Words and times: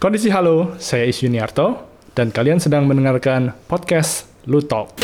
Kondisi 0.00 0.32
halo, 0.32 0.80
saya 0.80 1.04
Is 1.04 1.20
Yuniarto, 1.20 1.76
dan 2.16 2.32
kalian 2.32 2.56
sedang 2.56 2.88
mendengarkan 2.88 3.52
podcast 3.68 4.32
Lu 4.48 4.64
Talk. 4.64 4.96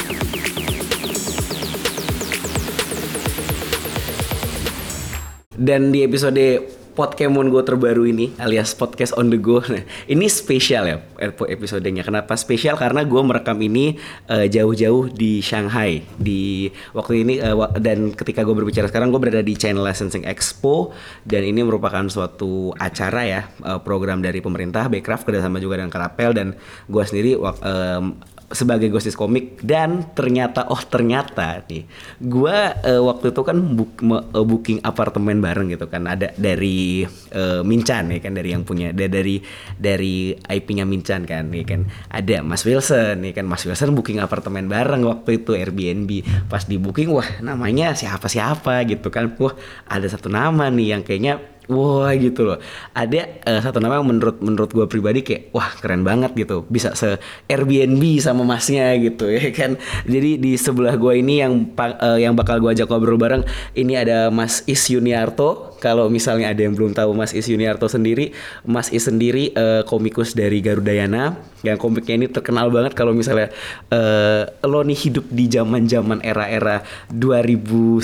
Dan 5.52 5.92
di 5.92 6.00
episode 6.00 6.75
Podkemon 6.96 7.52
Go 7.52 7.60
terbaru 7.60 8.08
ini 8.08 8.32
alias 8.40 8.72
podcast 8.72 9.12
on 9.20 9.28
the 9.28 9.36
go. 9.36 9.60
Nah, 9.66 9.84
ini 10.08 10.30
spesial 10.32 10.88
ya 10.88 10.96
episodenya. 11.20 12.00
Kenapa 12.00 12.32
spesial? 12.40 12.80
Karena 12.80 13.04
gue 13.04 13.20
merekam 13.20 13.60
ini 13.60 14.00
uh, 14.32 14.48
jauh-jauh 14.48 15.12
di 15.12 15.44
Shanghai 15.44 16.00
di 16.16 16.72
waktu 16.96 17.26
ini 17.26 17.34
uh, 17.44 17.76
dan 17.76 18.16
ketika 18.16 18.40
gue 18.40 18.56
berbicara 18.56 18.88
sekarang 18.88 19.12
gue 19.12 19.20
berada 19.20 19.44
di 19.44 19.52
China 19.52 19.84
Licensing 19.84 20.24
Expo 20.24 20.96
dan 21.28 21.44
ini 21.44 21.60
merupakan 21.60 22.08
suatu 22.08 22.72
acara 22.80 23.22
ya 23.28 23.40
uh, 23.60 23.76
program 23.84 24.24
dari 24.24 24.40
pemerintah 24.40 24.88
Backcraft 24.88 25.28
kerjasama 25.28 25.60
juga 25.60 25.82
dengan 25.82 25.92
Karapel 25.92 26.32
dan 26.32 26.56
gue 26.88 27.02
sendiri 27.04 27.36
um, 27.36 28.16
sebagai 28.46 28.86
ghost 28.94 29.10
komik 29.18 29.58
dan 29.58 30.14
ternyata 30.14 30.70
oh 30.70 30.78
ternyata 30.78 31.66
nih 31.66 31.82
gua 32.22 32.78
uh, 32.78 33.02
waktu 33.10 33.34
itu 33.34 33.42
kan 33.42 33.58
book, 33.58 33.98
uh, 34.06 34.46
booking 34.46 34.78
apartemen 34.86 35.42
bareng 35.42 35.74
gitu 35.74 35.90
kan. 35.90 36.06
Ada 36.06 36.30
dari 36.38 37.02
uh, 37.34 37.66
Mincan 37.66 38.14
ya 38.14 38.22
kan 38.22 38.38
dari 38.38 38.54
yang 38.54 38.62
punya 38.62 38.94
dari 38.94 39.42
dari 39.74 40.30
IP-nya 40.34 40.86
Mincan 40.86 41.26
kan 41.26 41.50
nih 41.50 41.64
kan. 41.66 41.80
Ada 42.10 42.46
Mas 42.46 42.62
Wilson 42.62 43.26
nih 43.26 43.34
kan. 43.34 43.44
Mas 43.50 43.66
Wilson 43.66 43.98
booking 43.98 44.22
apartemen 44.22 44.70
bareng 44.70 45.02
waktu 45.02 45.42
itu 45.42 45.58
Airbnb. 45.58 46.10
Pas 46.46 46.62
di 46.62 46.78
booking 46.78 47.10
wah 47.10 47.26
namanya 47.42 47.98
siapa 47.98 48.30
siapa 48.30 48.86
gitu 48.86 49.10
kan. 49.10 49.34
Wah 49.42 49.58
ada 49.90 50.06
satu 50.06 50.30
nama 50.30 50.70
nih 50.70 50.94
yang 50.94 51.02
kayaknya 51.02 51.42
wah 51.70 52.10
gitu 52.14 52.46
loh. 52.46 52.58
Ada 52.94 53.42
uh, 53.46 53.60
satu 53.62 53.78
nama 53.82 53.98
yang 53.98 54.08
menurut 54.08 54.38
menurut 54.42 54.70
gue 54.70 54.86
pribadi 54.86 55.20
kayak 55.22 55.42
wah 55.50 55.70
keren 55.78 56.02
banget 56.02 56.34
gitu. 56.34 56.66
Bisa 56.66 56.94
se 56.94 57.18
Airbnb 57.50 58.02
sama 58.22 58.42
masnya 58.46 58.94
gitu 58.98 59.30
ya 59.36 59.50
kan? 59.54 59.78
Jadi 60.06 60.38
di 60.38 60.54
sebelah 60.58 60.94
gue 60.94 61.12
ini 61.18 61.42
yang 61.42 61.74
uh, 61.78 62.18
yang 62.18 62.34
bakal 62.34 62.58
gue 62.62 62.70
ajak 62.72 62.88
ngobrol 62.90 63.18
bareng 63.18 63.42
ini 63.74 63.98
ada 63.98 64.30
Mas 64.30 64.62
Is 64.64 64.86
Yuniarto 64.88 65.76
kalau 65.78 66.08
misalnya 66.08 66.50
ada 66.50 66.60
yang 66.64 66.72
belum 66.72 66.96
tahu 66.96 67.12
Mas 67.12 67.36
Is 67.36 67.46
Yuniarto 67.46 67.86
sendiri 67.86 68.32
Mas 68.64 68.88
Is 68.90 69.06
sendiri 69.06 69.52
uh, 69.54 69.84
komikus 69.84 70.32
dari 70.32 70.64
Garudayana 70.64 71.36
yang 71.62 71.76
komiknya 71.76 72.14
ini 72.18 72.26
terkenal 72.30 72.70
banget 72.70 72.94
kalau 72.94 73.12
misalnya 73.12 73.52
uh, 73.90 74.46
lo 74.64 74.82
nih 74.82 74.96
hidup 74.96 75.26
di 75.30 75.50
zaman 75.50 75.86
zaman 75.86 76.18
era-era 76.22 76.82
2009 77.10 78.02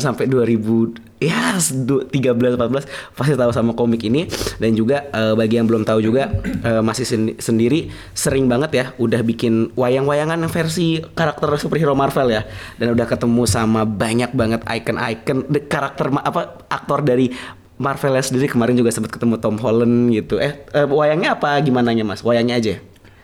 sampai 0.00 0.24
2000 0.28 1.11
ya 1.28 1.58
13 1.58 2.10
14 2.10 3.14
pasti 3.14 3.34
tahu 3.38 3.52
sama 3.54 3.72
komik 3.76 4.02
ini. 4.06 4.26
Dan 4.58 4.74
juga 4.74 5.06
uh, 5.12 5.34
bagi 5.38 5.58
yang 5.60 5.66
belum 5.68 5.86
tahu 5.86 6.02
juga 6.02 6.32
uh, 6.64 6.82
masih 6.82 7.04
sen 7.06 7.22
sendiri 7.38 7.92
sering 8.16 8.46
banget 8.46 8.70
ya 8.72 8.84
udah 8.98 9.20
bikin 9.22 9.70
wayang-wayangan 9.78 10.40
versi 10.50 11.02
karakter 11.14 11.48
superhero 11.58 11.94
Marvel 11.94 12.32
ya. 12.32 12.42
Dan 12.76 12.94
udah 12.94 13.06
ketemu 13.06 13.42
sama 13.46 13.86
banyak 13.86 14.34
banget 14.34 14.60
icon-icon 14.66 15.46
karakter 15.66 16.10
apa 16.12 16.62
aktor 16.68 17.02
dari 17.06 17.30
Marvel 17.80 18.14
sendiri. 18.22 18.46
Kemarin 18.50 18.78
juga 18.78 18.94
sempat 18.94 19.10
ketemu 19.10 19.38
Tom 19.42 19.58
Holland 19.58 20.14
gitu. 20.14 20.38
Eh 20.38 20.66
uh, 20.74 20.86
wayangnya 20.86 21.34
apa? 21.34 21.58
Gimana 21.62 21.94
Mas? 22.04 22.22
Wayangnya 22.22 22.56
aja. 22.58 22.74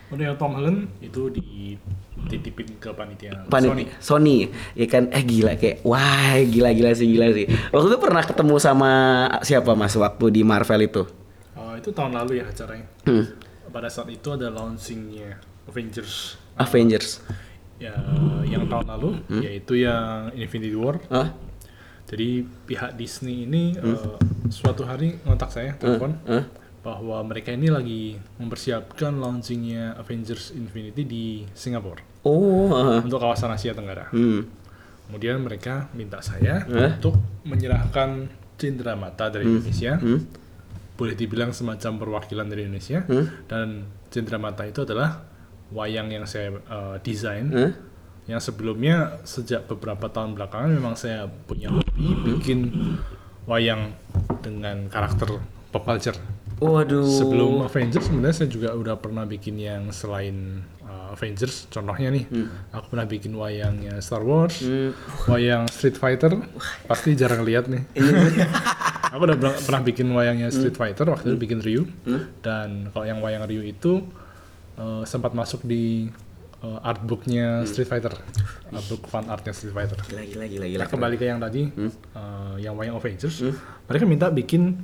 Udah 0.08 0.34
Tom 0.40 0.56
Holland 0.56 0.88
itu 1.05 1.28
di 1.28 1.77
titipin 2.27 2.66
ke 2.83 2.91
panitia 2.91 3.47
Panit 3.47 3.70
Sony. 3.70 3.84
Sony 4.02 4.36
ya 4.74 4.86
kan 4.91 5.06
eh 5.14 5.22
gila 5.22 5.55
kayak 5.55 5.86
wah 5.86 6.34
gila 6.42 6.74
gila 6.74 6.91
sih 6.92 7.06
gila 7.06 7.30
sih 7.30 7.47
waktu 7.70 7.86
itu 7.94 7.98
pernah 8.02 8.22
ketemu 8.27 8.55
sama 8.58 8.91
siapa 9.47 9.72
mas 9.78 9.94
waktu 9.94 10.24
di 10.34 10.42
Marvel 10.42 10.83
itu 10.83 11.02
oh 11.55 11.72
itu 11.78 11.94
tahun 11.94 12.19
lalu 12.19 12.42
ya 12.42 12.44
acaranya 12.50 12.86
hmm. 13.06 13.24
pada 13.70 13.89
saat 13.89 14.11
itu 14.11 14.28
ada 14.34 14.50
launchingnya 14.50 15.39
Avengers 15.70 16.36
Avengers 16.58 17.22
ya 17.78 17.94
yang 18.42 18.66
tahun 18.66 18.86
lalu 18.98 19.22
hmm? 19.30 19.42
yaitu 19.46 19.78
yang 19.78 20.34
Infinity 20.34 20.74
War 20.74 20.98
huh? 21.08 21.30
jadi 22.11 22.42
pihak 22.67 22.98
Disney 22.98 23.46
ini 23.46 23.79
hmm? 23.79 23.95
uh, 23.95 24.18
suatu 24.50 24.83
hari 24.83 25.20
ngontak 25.23 25.55
saya 25.55 25.79
telepon? 25.79 26.18
Bahwa 26.83 27.18
mereka 27.27 27.50
ini 27.50 27.68
lagi 27.68 28.02
mempersiapkan 28.39 29.18
launchingnya 29.18 29.98
Avengers 29.98 30.55
Infinity 30.55 31.02
di 31.05 31.24
Singapura. 31.52 32.00
Oh. 32.22 32.70
Uh. 32.70 33.02
Untuk 33.02 33.18
kawasan 33.18 33.50
Asia 33.50 33.74
Tenggara. 33.74 34.08
Hmm. 34.14 34.46
Kemudian 35.08 35.42
mereka 35.42 35.90
minta 35.96 36.22
saya 36.22 36.62
uh. 36.68 36.94
untuk 36.94 37.18
menyerahkan 37.42 38.30
cindera 38.58 38.94
mata 38.94 39.30
dari 39.30 39.46
hmm. 39.46 39.52
Indonesia. 39.58 39.92
Hmm. 39.98 40.20
Boleh 40.98 41.14
dibilang 41.14 41.50
semacam 41.55 41.92
perwakilan 41.98 42.46
dari 42.46 42.67
Indonesia. 42.67 43.02
Hmm. 43.06 43.27
Dan 43.50 43.67
cindera 44.11 44.38
mata 44.38 44.62
itu 44.67 44.86
adalah 44.86 45.22
wayang 45.74 46.14
yang 46.14 46.24
saya 46.24 46.55
uh, 46.70 46.96
desain. 47.02 47.50
Hmm. 47.50 47.72
Yang 48.28 48.52
sebelumnya 48.52 49.24
sejak 49.24 49.67
beberapa 49.67 50.12
tahun 50.12 50.36
belakangan 50.36 50.68
memang 50.68 50.94
saya 51.00 51.27
punya 51.27 51.72
hobi 51.72 52.06
hmm. 52.12 52.24
bikin 52.38 52.61
wayang 53.48 53.96
dengan 54.44 54.92
karakter 54.92 55.40
pop 55.72 55.84
culture 55.84 56.17
Waduh. 56.58 57.07
Sebelum 57.07 57.63
Avengers 57.63 58.11
sebenarnya 58.11 58.36
saya 58.45 58.51
juga 58.51 58.74
udah 58.74 58.98
pernah 58.98 59.23
bikin 59.23 59.58
yang 59.58 59.95
selain 59.95 60.67
uh, 60.83 61.14
Avengers. 61.14 61.70
Contohnya 61.70 62.11
nih, 62.11 62.24
hmm. 62.27 62.74
aku 62.74 62.86
pernah 62.95 63.07
bikin 63.07 63.33
wayangnya 63.39 64.02
Star 64.02 64.27
Wars, 64.27 64.58
hmm. 64.63 65.30
wayang 65.30 65.70
Street 65.70 65.97
Fighter. 65.97 66.35
Pasti 66.91 67.14
jarang 67.14 67.47
lihat 67.47 67.70
nih. 67.70 67.83
Iya, 67.95 68.14
iya. 68.35 68.47
aku 69.14 69.23
udah 69.24 69.39
pernah 69.39 69.83
bikin 69.86 70.07
wayangnya 70.11 70.51
Street 70.51 70.74
hmm. 70.74 70.83
Fighter 70.83 71.07
waktu 71.07 71.27
hmm. 71.30 71.33
itu 71.35 71.39
bikin 71.39 71.58
Ryu. 71.63 71.83
Hmm. 72.05 72.23
Dan 72.42 72.68
kalau 72.91 73.07
yang 73.07 73.23
wayang 73.23 73.47
Ryu 73.47 73.63
itu 73.63 74.02
uh, 74.79 75.07
sempat 75.07 75.33
masuk 75.39 75.63
di 75.63 76.11
uh, 76.63 76.80
artbooknya 76.83 77.63
hmm. 77.63 77.68
Street 77.70 77.89
Fighter, 77.89 78.14
artbook 78.74 79.07
fan 79.07 79.30
artnya 79.30 79.55
Street 79.55 79.74
Fighter. 79.74 79.98
Gila 80.11 80.47
gila. 80.47 80.67
gila 80.67 80.83
nah, 80.85 80.91
kembali 80.91 81.14
ke 81.14 81.24
yang 81.27 81.41
tadi, 81.41 81.70
hmm? 81.70 81.91
uh, 82.14 82.55
yang 82.58 82.74
wayang 82.74 82.98
Avengers, 82.98 83.47
hmm? 83.47 83.55
mereka 83.86 84.05
minta 84.07 84.27
bikin 84.30 84.79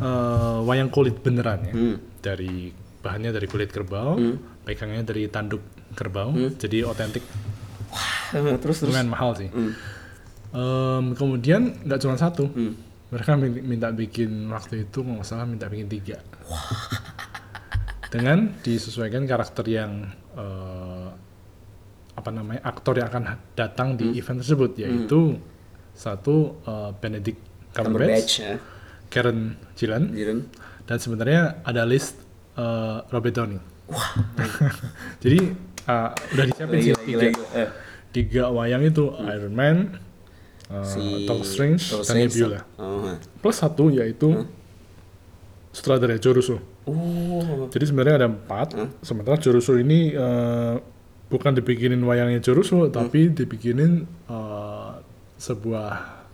uh, 0.00 0.58
wayang 0.64 0.90
kulit 0.92 1.20
beneran 1.20 1.60
ya 1.66 1.74
hmm. 1.74 1.96
dari 2.20 2.72
bahannya 3.00 3.30
dari 3.30 3.46
kulit 3.46 3.70
kerbau 3.70 4.18
hmm. 4.18 4.66
pegangnya 4.66 5.06
dari 5.06 5.30
tanduk 5.30 5.62
kerbau 5.94 6.34
hmm. 6.34 6.58
jadi 6.58 6.84
otentik 6.88 7.22
wah 7.90 8.58
terus 8.58 8.82
terus 8.82 8.90
lumayan 8.90 9.08
mahal 9.10 9.32
sih 9.38 9.48
hmm. 9.48 9.72
um, 10.52 11.04
kemudian 11.14 11.86
nggak 11.86 12.00
cuma 12.02 12.18
satu 12.18 12.50
hmm. 12.50 12.72
mereka 13.14 13.38
minta 13.38 13.88
bikin 13.94 14.50
waktu 14.50 14.90
itu 14.90 15.06
nggak 15.06 15.26
salah 15.26 15.46
minta 15.46 15.70
bikin 15.70 15.86
tiga 15.86 16.18
dengan 18.12 18.54
disesuaikan 18.62 19.26
karakter 19.26 19.66
yang 19.66 20.10
uh, 20.34 21.10
apa 22.16 22.30
namanya 22.32 22.64
aktor 22.64 22.96
yang 22.96 23.12
akan 23.12 23.38
datang 23.52 23.94
di 23.94 24.10
hmm. 24.10 24.18
event 24.18 24.38
tersebut 24.40 24.72
yaitu 24.80 25.36
hmm. 25.36 25.42
satu 25.92 26.58
uh, 26.64 26.90
Benedict 26.96 27.38
Cumberbatch, 27.76 27.76
Cumberbatch 27.76 28.34
ya 28.40 28.56
Karen 29.08 29.56
Gillan. 29.78 30.12
Gillan. 30.12 30.40
Dan 30.86 30.98
sebenarnya 31.02 31.62
ada 31.66 31.82
list 31.82 32.18
uh, 32.58 33.02
Robert 33.10 33.34
Downey. 33.34 33.58
Wah. 33.86 34.10
Jadi 35.22 35.38
uh, 35.86 36.10
udah 36.14 36.44
disiapin 36.50 36.78
sih 36.82 36.94
tiga, 37.06 37.26
eh. 37.54 37.68
tiga 38.10 38.42
wayang 38.50 38.82
itu 38.82 39.06
hmm. 39.06 39.30
Iron 39.30 39.54
Man, 39.54 39.76
uh, 40.70 40.82
si 40.82 41.26
Doctor 41.26 41.46
Strange, 41.46 41.82
Doctor 41.90 42.06
dan 42.06 42.16
Nebula. 42.26 42.60
Oh. 42.78 43.14
Plus 43.42 43.56
satu 43.56 43.90
yaitu 43.94 44.28
hmm? 44.30 44.46
sutradara 45.70 46.18
Joe 46.18 46.34
Russo. 46.34 46.58
Oh. 46.86 47.66
Jadi 47.70 47.84
sebenarnya 47.86 48.26
ada 48.26 48.28
empat. 48.30 48.68
Hmm? 48.74 48.90
Sementara 49.02 49.38
Joe 49.38 49.58
Russo 49.58 49.74
ini 49.78 50.14
uh, 50.14 50.78
bukan 51.26 51.54
dibikinin 51.54 52.02
wayangnya 52.02 52.42
Joe 52.42 52.58
Russo, 52.58 52.86
hmm? 52.86 52.94
tapi 52.94 53.30
dibikinin 53.30 54.06
uh, 54.30 54.98
sebuah 55.38 56.24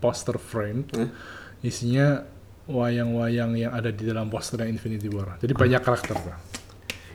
poster 0.00 0.36
frame. 0.36 0.84
Hmm? 0.92 1.08
Isinya 1.62 2.24
wayang-wayang 2.68 3.56
yang 3.56 3.72
ada 3.72 3.88
di 3.88 4.04
dalam 4.04 4.28
poster 4.28 4.60
Infinity 4.68 5.08
War. 5.08 5.40
Jadi 5.40 5.56
banyak 5.56 5.80
karakter, 5.80 6.14
Pak. 6.14 6.38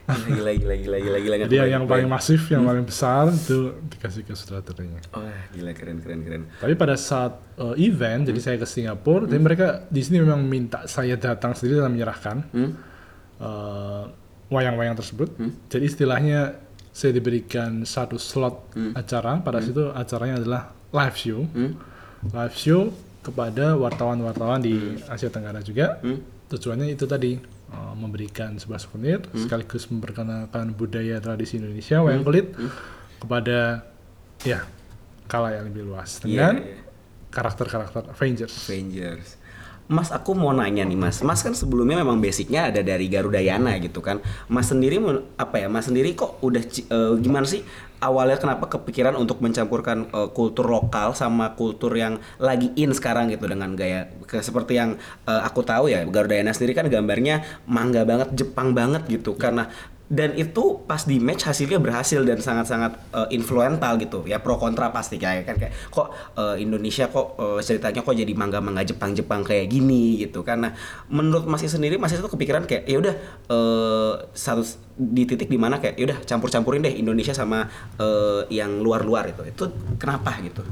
Gila, 0.04 0.52
gila, 0.60 0.76
gila, 0.76 0.98
gila, 1.00 1.18
gila. 1.24 1.36
Jadi 1.48 1.56
yang, 1.56 1.70
yang 1.80 1.86
paling 1.88 2.10
masif, 2.12 2.52
yang 2.52 2.68
hmm. 2.68 2.72
paling 2.76 2.84
besar 2.84 3.32
itu 3.32 3.72
dikasih 3.88 4.28
ke 4.28 4.36
sutradaranya. 4.36 5.00
Oh, 5.16 5.24
gila, 5.56 5.72
keren, 5.72 6.04
keren, 6.04 6.20
keren. 6.28 6.44
Tapi 6.60 6.76
pada 6.76 7.00
saat 7.00 7.40
uh, 7.56 7.72
event, 7.80 8.28
hmm. 8.28 8.30
jadi 8.34 8.40
saya 8.44 8.58
ke 8.60 8.68
Singapura, 8.68 9.24
hmm. 9.24 9.32
dan 9.32 9.40
mereka 9.40 9.68
di 9.88 10.02
sini 10.04 10.20
memang 10.20 10.44
minta 10.44 10.84
saya 10.92 11.16
datang 11.16 11.56
sendiri 11.56 11.80
dan 11.80 11.96
menyerahkan 11.96 12.38
hmm. 12.52 12.72
uh, 13.40 14.04
wayang-wayang 14.52 15.00
tersebut. 15.00 15.40
Hmm. 15.40 15.56
Jadi 15.72 15.88
istilahnya 15.88 16.60
saya 16.92 17.16
diberikan 17.16 17.88
satu 17.88 18.20
slot 18.20 18.76
hmm. 18.76 19.00
acara. 19.00 19.40
Pada 19.40 19.64
hmm. 19.64 19.66
situ 19.72 19.84
acaranya 19.88 20.36
adalah 20.44 20.62
live 20.92 21.16
show. 21.16 21.48
Hmm. 21.48 21.80
Live 22.28 22.56
show 22.60 22.92
kepada 23.24 23.80
wartawan-wartawan 23.80 24.60
di 24.60 25.00
Asia 25.08 25.32
Tenggara 25.32 25.64
juga. 25.64 25.98
Hmm. 26.04 26.20
Tujuannya 26.52 26.92
itu 26.92 27.08
tadi 27.08 27.40
uh, 27.72 27.96
memberikan 27.96 28.60
sebuah 28.60 28.78
souvenir 28.78 29.24
hmm. 29.24 29.48
sekaligus 29.48 29.88
memperkenalkan 29.90 30.76
budaya 30.76 31.18
tradisi 31.24 31.58
Indonesia 31.58 32.04
wayang 32.04 32.22
hmm. 32.22 32.28
kulit 32.28 32.48
hmm. 32.54 32.72
kepada 33.24 33.88
ya 34.44 34.68
kala 35.26 35.56
yang 35.56 35.72
lebih 35.72 35.88
luas 35.88 36.20
iya, 36.22 36.52
dengan 36.52 36.54
yeah, 36.62 36.70
yeah. 36.78 36.84
karakter-karakter 37.32 38.12
Avengers. 38.12 38.54
Avengers. 38.68 39.28
Mas 39.92 40.16
aku 40.16 40.32
mau 40.32 40.56
nanya 40.56 40.88
nih 40.88 40.96
Mas. 40.96 41.20
Mas 41.20 41.44
kan 41.44 41.52
sebelumnya 41.52 42.00
memang 42.00 42.24
basicnya 42.24 42.72
ada 42.72 42.80
dari 42.80 43.12
Garudayana 43.12 43.76
gitu 43.84 44.00
kan. 44.00 44.24
Mas 44.48 44.72
sendiri 44.72 44.96
apa 45.36 45.60
ya? 45.60 45.68
Mas 45.68 45.92
sendiri 45.92 46.16
kok 46.16 46.40
udah 46.40 46.64
uh, 46.88 47.20
gimana 47.20 47.44
sih 47.44 47.68
awalnya 48.04 48.36
kenapa 48.36 48.68
kepikiran 48.68 49.16
untuk 49.16 49.40
mencampurkan 49.40 50.12
uh, 50.12 50.28
kultur 50.36 50.68
lokal 50.68 51.16
sama 51.16 51.56
kultur 51.56 51.96
yang 51.96 52.20
lagi 52.36 52.76
in 52.76 52.92
sekarang 52.92 53.32
gitu 53.32 53.48
dengan 53.48 53.72
gaya 53.80 54.12
seperti 54.44 54.76
yang 54.76 55.00
uh, 55.24 55.42
aku 55.48 55.64
tahu 55.64 55.88
ya 55.88 56.04
Garudayana 56.04 56.52
sendiri 56.52 56.76
kan 56.76 56.92
gambarnya 56.92 57.64
mangga 57.64 58.04
banget 58.04 58.36
Jepang 58.36 58.76
banget 58.76 59.08
gitu. 59.08 59.40
Karena 59.40 59.72
dan 60.14 60.36
itu 60.38 60.84
pas 60.86 61.02
di 61.08 61.18
match 61.18 61.48
hasilnya 61.50 61.82
berhasil 61.82 62.22
dan 62.22 62.38
sangat-sangat 62.38 62.92
uh, 63.16 63.28
influental 63.34 63.98
gitu 63.98 64.22
ya 64.30 64.38
pro 64.38 64.62
kontra 64.62 64.94
pasti 64.94 65.18
kayak 65.18 65.48
kan 65.50 65.58
kayak 65.58 65.74
kok 65.90 66.14
uh, 66.38 66.54
Indonesia 66.60 67.10
kok 67.10 67.40
uh, 67.40 67.58
ceritanya 67.64 68.06
kok 68.06 68.14
jadi 68.14 68.30
mangga-mangga 68.36 68.86
Jepang-Jepang 68.86 69.42
kayak 69.42 69.74
gini 69.74 70.22
gitu 70.22 70.46
karena 70.46 70.76
menurut 71.10 71.50
Mas 71.50 71.66
sendiri 71.66 71.98
Mas 71.98 72.14
itu 72.14 72.30
kepikiran 72.30 72.70
kayak 72.70 72.84
ya 72.86 72.98
udah 73.02 73.16
uh, 73.50 74.14
satu 74.38 74.62
di 74.94 75.26
titik 75.26 75.50
di 75.50 75.58
mana 75.58 75.82
kayak 75.82 75.98
ya 75.98 76.06
udah 76.14 76.20
campur-campurin 76.22 76.86
deh 76.86 76.94
Indonesia 76.94 77.34
sama 77.34 77.66
uh, 78.00 78.48
yang 78.50 78.82
luar-luar 78.82 79.34
itu 79.34 79.42
itu 79.46 79.66
kenapa 80.00 80.40
gitu 80.42 80.64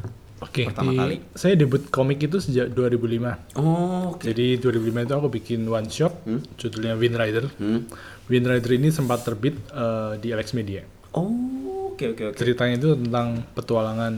Oke, 0.42 0.66
okay, 0.66 0.74
pertama 0.74 0.90
di, 0.90 0.98
kali. 0.98 1.16
Saya 1.38 1.54
debut 1.54 1.86
komik 1.94 2.18
itu 2.26 2.42
sejak 2.42 2.74
2005. 2.74 3.62
Oh, 3.62 4.18
okay. 4.18 4.34
Jadi 4.34 4.58
2005 4.58 5.06
itu 5.06 5.14
aku 5.14 5.30
bikin 5.30 5.60
one 5.70 5.86
shot, 5.86 6.18
hmm? 6.26 6.58
judulnya 6.58 6.98
Wind 6.98 7.14
Rider. 7.14 7.46
Hmm? 7.62 7.86
Wind 8.26 8.50
Rider 8.50 8.72
ini 8.74 8.90
sempat 8.90 9.22
terbit 9.22 9.54
uh, 9.70 10.18
di 10.18 10.34
Alex 10.34 10.58
Media. 10.58 10.82
Oh, 11.14 11.94
oke 11.94 12.02
okay, 12.02 12.08
oke 12.10 12.18
okay, 12.18 12.26
oke. 12.26 12.34
Okay. 12.34 12.40
Ceritanya 12.42 12.76
itu 12.82 12.90
tentang 12.98 13.28
petualangan 13.54 14.14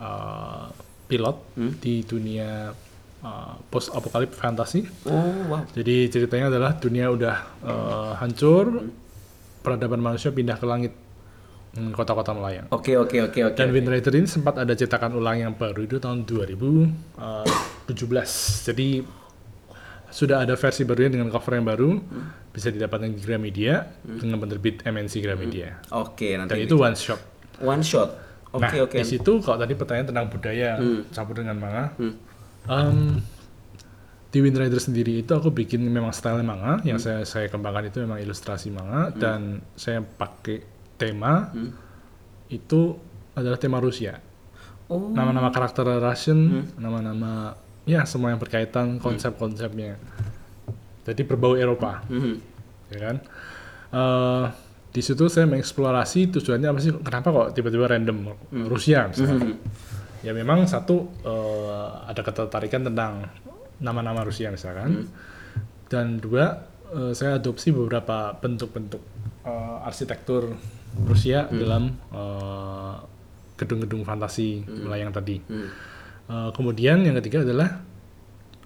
uh, 0.00 0.72
pilot 1.12 1.36
hmm? 1.60 1.72
di 1.76 1.94
dunia 2.08 2.72
uh, 3.20 3.54
post 3.68 3.92
apokalip 3.92 4.32
fantasi. 4.32 4.88
Oh, 5.04 5.52
wow. 5.52 5.62
Jadi 5.76 6.08
ceritanya 6.08 6.48
adalah 6.56 6.72
dunia 6.80 7.12
udah 7.12 7.36
uh, 7.60 8.12
hancur, 8.16 8.80
hmm? 8.80 9.60
peradaban 9.60 10.00
manusia 10.00 10.32
pindah 10.32 10.56
ke 10.56 10.64
langit 10.64 10.96
kota-kota 11.92 12.32
melayang. 12.32 12.66
Oke 12.72 12.96
oke 12.96 13.28
oke 13.28 13.40
oke. 13.52 13.56
Dan 13.56 13.72
Rider 13.72 14.14
ini 14.16 14.28
sempat 14.28 14.56
ada 14.56 14.72
cetakan 14.72 15.16
ulang 15.16 15.40
yang 15.40 15.52
baru 15.52 15.84
itu 15.84 16.00
tahun 16.00 16.24
2017. 16.24 16.88
Eh, 17.20 18.26
Jadi 18.66 18.88
sudah 20.16 20.48
ada 20.48 20.56
versi 20.56 20.82
barunya 20.88 21.12
dengan 21.20 21.28
cover 21.28 21.60
yang 21.60 21.66
baru 21.68 21.90
hmm. 22.00 22.54
bisa 22.56 22.72
didapatkan 22.72 23.12
di 23.12 23.20
Gramedia 23.20 23.84
hmm. 23.84 24.18
dengan 24.22 24.36
penerbit 24.40 24.80
MNC 24.80 25.14
Gramedia. 25.20 25.76
Hmm. 25.90 26.08
Oke 26.08 26.32
nanti. 26.40 26.56
Dan 26.56 26.58
itu 26.64 26.76
one 26.80 26.96
shot. 26.96 27.20
One 27.60 27.84
shot. 27.84 28.10
Oke 28.56 28.64
okay, 28.64 28.78
nah, 28.80 28.84
oke. 28.88 28.96
Okay. 28.96 29.00
Di 29.04 29.06
situ 29.06 29.32
kalau 29.44 29.58
tadi 29.60 29.76
pertanyaan 29.76 30.08
tentang 30.08 30.26
budaya 30.32 30.80
hmm. 30.80 31.12
campur 31.12 31.36
dengan 31.36 31.56
manga. 31.60 31.84
Hmm. 32.00 32.14
Um, 32.66 33.20
di 34.32 34.42
Wind 34.42 34.58
Rider 34.58 34.82
sendiri 34.82 35.22
itu 35.22 35.32
aku 35.32 35.54
bikin 35.54 35.80
memang 35.86 36.12
style 36.12 36.42
manga 36.42 36.80
hmm. 36.80 36.86
yang 36.88 36.98
saya 37.00 37.22
saya 37.24 37.46
kembangkan 37.48 37.88
itu 37.88 38.04
memang 38.04 38.20
ilustrasi 38.20 38.68
manga 38.74 39.08
hmm. 39.08 39.16
dan 39.16 39.64
saya 39.78 40.02
pakai 40.02 40.75
tema 40.96 41.52
hmm. 41.52 41.70
itu 42.52 42.96
adalah 43.36 43.60
tema 43.60 43.78
Rusia. 43.78 44.18
Oh. 44.88 45.12
Nama-nama 45.12 45.52
karakter 45.52 45.84
Russian, 45.98 46.40
hmm. 46.40 46.66
nama-nama 46.80 47.52
ya 47.86 48.02
semua 48.08 48.32
yang 48.34 48.40
berkaitan 48.40 48.98
konsep-konsepnya. 48.98 49.98
Jadi 51.06 51.22
berbau 51.22 51.54
Eropa, 51.54 52.02
hmm. 52.10 52.34
ya 52.90 52.98
kan? 52.98 53.16
Uh, 53.94 54.44
di 54.90 55.04
situ 55.04 55.28
saya 55.28 55.44
mengeksplorasi 55.46 56.32
tujuannya 56.34 56.68
apa 56.72 56.80
sih? 56.82 56.90
Kenapa 57.04 57.28
kok 57.30 57.48
tiba-tiba 57.54 57.86
random 57.86 58.32
hmm. 58.32 58.66
Rusia 58.66 59.06
misalnya? 59.06 59.52
Hmm. 59.52 59.58
Ya 60.24 60.32
memang 60.34 60.66
satu 60.66 61.06
uh, 61.22 62.02
ada 62.08 62.22
ketertarikan 62.24 62.82
tentang 62.82 63.30
nama-nama 63.78 64.24
Rusia 64.24 64.50
misalkan, 64.50 65.04
hmm. 65.04 65.06
dan 65.92 66.18
dua 66.18 66.66
uh, 66.90 67.12
saya 67.12 67.38
adopsi 67.38 67.70
beberapa 67.70 68.34
bentuk-bentuk 68.38 69.02
uh, 69.46 69.86
arsitektur 69.86 70.56
Rusia 71.04 71.44
hmm. 71.44 71.56
dalam 71.60 71.82
uh, 72.14 72.96
gedung-gedung 73.60 74.04
fantasi 74.04 74.64
hmm. 74.64 74.80
melayang 74.88 75.12
tadi. 75.12 75.36
Hmm. 75.44 75.68
Uh, 76.26 76.50
kemudian 76.56 77.04
yang 77.04 77.14
ketiga 77.20 77.44
adalah 77.44 77.84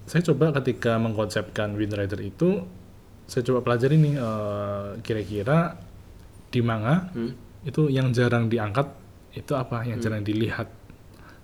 saya 0.09 0.27
coba 0.27 0.51
ketika 0.59 0.99
mengkonsepkan 0.99 1.77
Wind 1.79 1.95
Rider 1.95 2.19
itu 2.25 2.67
saya 3.31 3.47
coba 3.47 3.63
pelajari 3.63 3.95
nih 3.95 4.15
uh, 4.19 4.99
kira-kira 5.07 5.79
di 6.51 6.61
manga 6.67 7.15
hmm. 7.15 7.63
itu 7.63 7.87
yang 7.87 8.11
jarang 8.11 8.51
diangkat 8.51 8.91
itu 9.39 9.55
apa 9.55 9.87
yang 9.87 10.03
hmm. 10.03 10.05
jarang 10.05 10.23
dilihat 10.27 10.67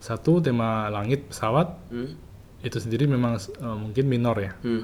satu 0.03 0.43
tema 0.43 0.91
langit 0.91 1.31
pesawat 1.31 1.79
hmm. 1.95 2.11
itu 2.67 2.79
sendiri 2.83 3.07
memang 3.07 3.39
uh, 3.63 3.79
mungkin 3.79 4.11
minor 4.11 4.35
ya 4.43 4.53
hmm. 4.67 4.83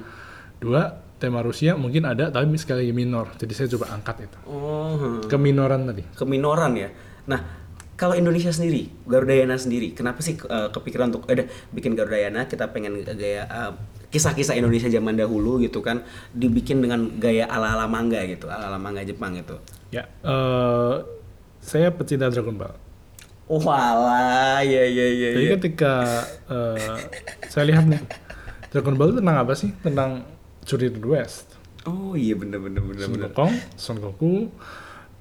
dua 0.63 0.95
tema 1.23 1.39
Rusia 1.39 1.79
mungkin 1.79 2.03
ada 2.03 2.27
tapi 2.27 2.51
sekali 2.59 2.83
lagi 2.83 2.93
minor. 2.93 3.31
Jadi 3.39 3.53
saya 3.55 3.67
coba 3.71 3.95
angkat 3.95 4.27
itu. 4.27 4.37
Oh. 4.43 5.23
Keminoran 5.31 5.87
tadi. 5.87 6.03
Keminoran 6.19 6.75
ya? 6.75 6.91
Nah 7.31 7.63
kalau 7.95 8.19
Indonesia 8.19 8.51
sendiri 8.51 8.91
Garudayana 9.07 9.55
sendiri 9.55 9.95
kenapa 9.95 10.19
sih 10.19 10.35
uh, 10.51 10.67
kepikiran 10.75 11.15
untuk 11.15 11.23
ada 11.31 11.47
bikin 11.71 11.95
Garudayana? 11.95 12.43
Kita 12.51 12.67
pengen 12.75 13.07
gaya 13.15 13.47
uh, 13.47 13.71
kisah-kisah 14.11 14.59
Indonesia 14.59 14.91
zaman 14.91 15.15
dahulu 15.15 15.63
gitu 15.63 15.79
kan 15.79 16.03
dibikin 16.35 16.83
dengan 16.83 17.15
gaya 17.15 17.47
ala-ala 17.47 17.87
manga 17.87 18.19
gitu 18.27 18.51
ala-ala 18.51 18.75
manga 18.75 19.07
Jepang 19.07 19.39
itu. 19.39 19.55
Ya 19.95 20.11
uh, 20.27 21.07
saya 21.63 21.87
pecinta 21.95 22.27
Dragon 22.27 22.59
Ball. 22.59 22.75
Oh 23.47 23.59
wala, 23.59 24.63
ya 24.63 24.83
ya 24.87 25.07
ya. 25.11 25.29
Jadi 25.35 25.47
ya. 25.47 25.53
ketika 25.59 25.93
uh, 26.47 26.95
saya 27.51 27.63
lihat 27.71 27.85
nih 27.87 27.99
Dragon 28.73 28.95
Ball 28.97 29.13
itu 29.13 29.19
tentang 29.21 29.37
apa 29.37 29.53
sih? 29.53 29.69
Tentang 29.83 30.32
The 30.63 31.07
West. 31.07 31.53
Oh 31.83 32.15
iya 32.15 32.39
benar 32.39 32.63
benar 32.63 32.79
benar 32.79 33.07
Sun 33.11 33.19
Wukong, 33.19 33.53
Son 33.75 33.97
Goku 33.99 34.33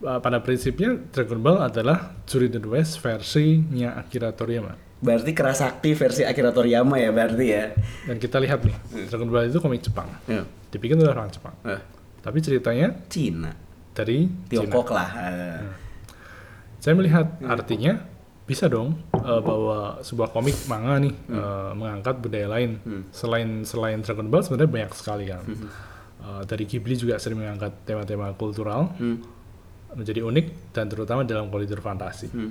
uh, 0.07 0.19
pada 0.23 0.39
prinsipnya 0.43 0.95
Dragon 1.11 1.43
Ball 1.43 1.59
adalah 1.59 2.15
the 2.27 2.63
West 2.71 3.03
versinya 3.03 3.99
Akira 3.99 4.31
Toriyama. 4.31 4.79
Berarti 5.03 5.35
kerasakti 5.35 5.99
versi 5.99 6.23
Akira 6.23 6.55
Toriyama 6.55 7.03
ya 7.03 7.11
berarti 7.11 7.47
ya. 7.51 7.75
Dan 8.07 8.23
kita 8.23 8.39
lihat 8.39 8.63
nih, 8.63 8.77
hmm. 8.79 9.07
Dragon 9.11 9.29
Ball 9.31 9.51
itu 9.51 9.59
komik 9.59 9.83
Jepang. 9.83 10.07
Hmm. 10.31 10.47
Dibikin 10.71 11.03
oleh 11.03 11.11
orang 11.11 11.31
Jepang. 11.35 11.55
Hmm. 11.67 11.83
Tapi 12.23 12.39
ceritanya 12.39 12.95
Cina. 13.11 13.51
Dari 13.93 14.31
Tiongkok 14.47 14.95
Cina. 14.95 14.99
lah. 15.03 15.09
Hmm. 15.11 15.63
Saya 16.79 16.95
melihat 16.95 17.27
hmm. 17.43 17.51
artinya 17.51 17.93
bisa 18.43 18.67
dong 18.67 18.99
uh, 19.15 19.39
bahwa 19.39 20.03
sebuah 20.03 20.35
komik 20.35 20.57
manga 20.67 20.99
nih 20.99 21.15
hmm. 21.15 21.35
uh, 21.39 21.73
mengangkat 21.79 22.19
budaya 22.19 22.51
lain 22.51 22.83
hmm. 22.83 23.03
selain 23.15 23.63
selain 23.63 24.03
Dragon 24.03 24.27
Ball 24.27 24.43
sebenarnya 24.43 24.71
banyak 24.71 24.93
sekali 24.99 25.25
kan 25.31 25.45
hmm. 25.47 25.69
uh, 26.21 26.43
dari 26.43 26.67
Ghibli 26.67 26.99
juga 26.99 27.23
sering 27.23 27.39
mengangkat 27.39 27.87
tema-tema 27.87 28.35
kultural 28.35 28.91
hmm. 28.99 29.19
menjadi 29.95 30.27
unik 30.27 30.75
dan 30.75 30.91
terutama 30.91 31.23
dalam 31.23 31.55
kultur 31.55 31.79
fantasi 31.79 32.35
hmm. 32.35 32.51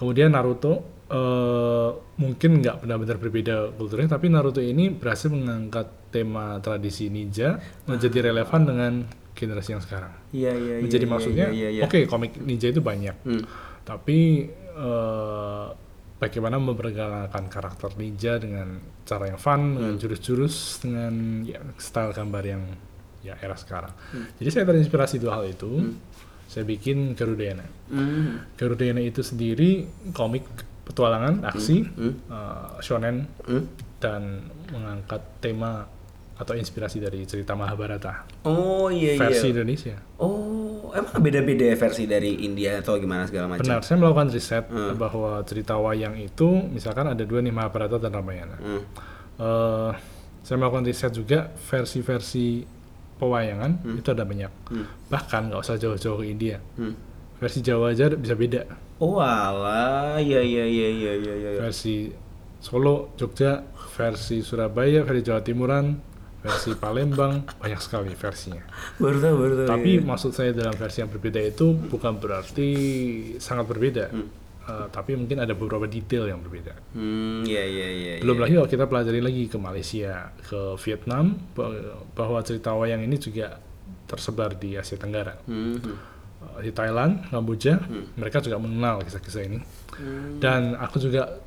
kemudian 0.00 0.32
Naruto 0.32 1.04
uh, 1.12 1.90
mungkin 2.16 2.64
nggak 2.64 2.88
benar-benar 2.88 3.16
berbeda 3.20 3.54
kulturnya 3.76 4.08
tapi 4.08 4.32
Naruto 4.32 4.64
ini 4.64 4.88
berhasil 4.88 5.28
mengangkat 5.28 6.08
tema 6.08 6.56
tradisi 6.64 7.12
ninja 7.12 7.60
menjadi 7.84 8.32
relevan 8.32 8.62
dengan 8.64 8.92
generasi 9.34 9.74
yang 9.74 9.82
sekarang. 9.82 10.14
Iya 10.30 10.52
iya. 10.54 10.74
Menjadi 10.78 11.04
iya, 11.04 11.12
maksudnya, 11.12 11.46
iya, 11.50 11.68
iya, 11.74 11.82
oke 11.82 11.90
okay, 11.90 12.02
komik 12.06 12.38
ninja 12.38 12.70
itu 12.70 12.78
banyak, 12.78 13.18
hmm. 13.26 13.42
tapi 13.82 14.46
uh, 14.74 15.72
bagaimana 16.18 16.56
memperkenalkan 16.58 17.50
karakter 17.50 17.94
ninja 17.98 18.38
dengan 18.38 18.78
cara 19.04 19.30
yang 19.30 19.40
fun, 19.40 19.60
hmm. 19.60 19.76
dengan 19.78 19.94
jurus-jurus, 20.00 20.56
dengan 20.82 21.42
ya, 21.46 21.60
style 21.78 22.12
gambar 22.14 22.44
yang 22.44 22.62
ya 23.24 23.34
era 23.40 23.56
sekarang. 23.56 23.92
Hmm. 24.12 24.26
Jadi 24.36 24.48
saya 24.52 24.64
terinspirasi 24.68 25.16
dua 25.18 25.40
hal 25.40 25.48
itu. 25.48 25.70
Hmm. 25.70 25.96
Saya 26.44 26.62
bikin 26.68 27.16
Garudayana. 27.18 27.66
Hmm. 27.90 28.44
Garudayana 28.54 29.00
itu 29.02 29.24
sendiri 29.24 29.88
komik 30.12 30.44
petualangan, 30.84 31.42
aksi, 31.48 31.88
hmm. 31.88 31.96
Hmm. 31.96 32.14
Uh, 32.28 32.70
shonen, 32.84 33.16
hmm. 33.48 33.64
dan 33.98 34.52
mengangkat 34.68 35.24
tema 35.40 35.88
atau 36.34 36.58
inspirasi 36.58 36.98
dari 36.98 37.22
cerita 37.30 37.54
Mahabharata. 37.54 38.26
Oh 38.42 38.90
iya 38.90 39.14
versi 39.14 39.22
iya. 39.22 39.28
Versi 39.30 39.46
Indonesia. 39.54 39.96
Oh, 40.18 40.90
emang 40.90 41.22
beda-beda 41.22 41.70
versi 41.78 42.10
dari 42.10 42.42
India 42.42 42.82
atau 42.82 42.98
gimana 42.98 43.26
segala 43.30 43.54
macam? 43.54 43.62
Benar, 43.62 43.80
saya 43.86 43.96
melakukan 44.02 44.28
riset 44.34 44.64
hmm. 44.66 44.98
bahwa 44.98 45.38
cerita 45.46 45.78
wayang 45.78 46.18
itu 46.18 46.48
misalkan 46.70 47.06
ada 47.06 47.22
dua 47.22 47.38
nih 47.38 47.54
Mahabharata 47.54 48.02
dan 48.02 48.12
Ramayana. 48.18 48.56
Hmm. 48.58 48.82
Uh, 49.34 49.90
saya 50.42 50.56
melakukan 50.58 50.84
riset 50.90 51.14
juga 51.14 51.54
versi-versi 51.70 52.66
pewayangan 53.14 53.86
hmm. 53.86 54.00
itu 54.02 54.08
ada 54.10 54.26
banyak. 54.26 54.52
Hmm. 54.74 54.86
Bahkan 55.06 55.40
nggak 55.54 55.60
usah 55.62 55.78
jauh-jauh 55.78 56.18
ke 56.18 56.26
India. 56.26 56.58
Hmm. 56.74 56.98
Versi 57.38 57.62
Jawa 57.62 57.94
aja 57.94 58.10
bisa 58.10 58.34
beda. 58.34 58.66
Oh 58.98 59.18
alah, 59.18 60.18
iya 60.22 60.42
iya 60.42 60.64
iya 60.66 60.88
iya 60.90 61.12
iya. 61.14 61.50
Ya. 61.58 61.60
Versi 61.62 62.10
Solo, 62.64 63.12
Jogja, 63.20 63.60
versi 63.92 64.40
Surabaya, 64.40 65.04
versi 65.04 65.20
Jawa 65.20 65.44
Timuran, 65.44 66.00
versi 66.44 66.76
Palembang 66.76 67.40
banyak 67.56 67.80
sekali 67.80 68.12
versinya. 68.12 68.60
Baru 69.00 69.16
tahu, 69.16 69.34
baru 69.40 69.54
tahu. 69.64 69.68
Tapi 69.72 69.90
iya. 69.96 70.04
maksud 70.04 70.36
saya 70.36 70.52
dalam 70.52 70.76
versi 70.76 71.00
yang 71.00 71.08
berbeda 71.08 71.40
itu 71.40 71.72
bukan 71.88 72.20
berarti 72.20 72.70
sangat 73.40 73.64
berbeda. 73.64 74.12
Hmm. 74.12 74.28
uh, 74.68 74.86
tapi 74.92 75.16
mungkin 75.16 75.40
ada 75.40 75.56
beberapa 75.56 75.88
detail 75.88 76.28
yang 76.28 76.44
berbeda. 76.44 76.76
Hmm, 76.92 77.48
iya 77.48 77.64
iya 77.64 77.88
iya. 77.88 78.12
Belum 78.20 78.36
ya. 78.36 78.42
lagi 78.44 78.52
kalau 78.60 78.68
kita 78.68 78.84
pelajari 78.84 79.20
lagi 79.24 79.42
ke 79.48 79.56
Malaysia, 79.56 80.36
ke 80.44 80.76
Vietnam, 80.84 81.40
bahwa 82.12 82.38
cerita 82.44 82.76
wayang 82.76 83.00
ini 83.00 83.16
juga 83.16 83.56
tersebar 84.04 84.52
di 84.60 84.76
Asia 84.76 85.00
Tenggara. 85.00 85.40
Hmm. 85.48 85.80
Uh, 86.44 86.60
di 86.60 86.76
Thailand, 86.76 87.24
Kamboja, 87.32 87.80
hmm. 87.80 88.20
mereka 88.20 88.44
juga 88.44 88.60
mengenal 88.60 89.00
kisah-kisah 89.00 89.42
ini. 89.48 89.58
Hmm. 89.96 90.44
Dan 90.44 90.76
aku 90.76 91.00
juga 91.00 91.40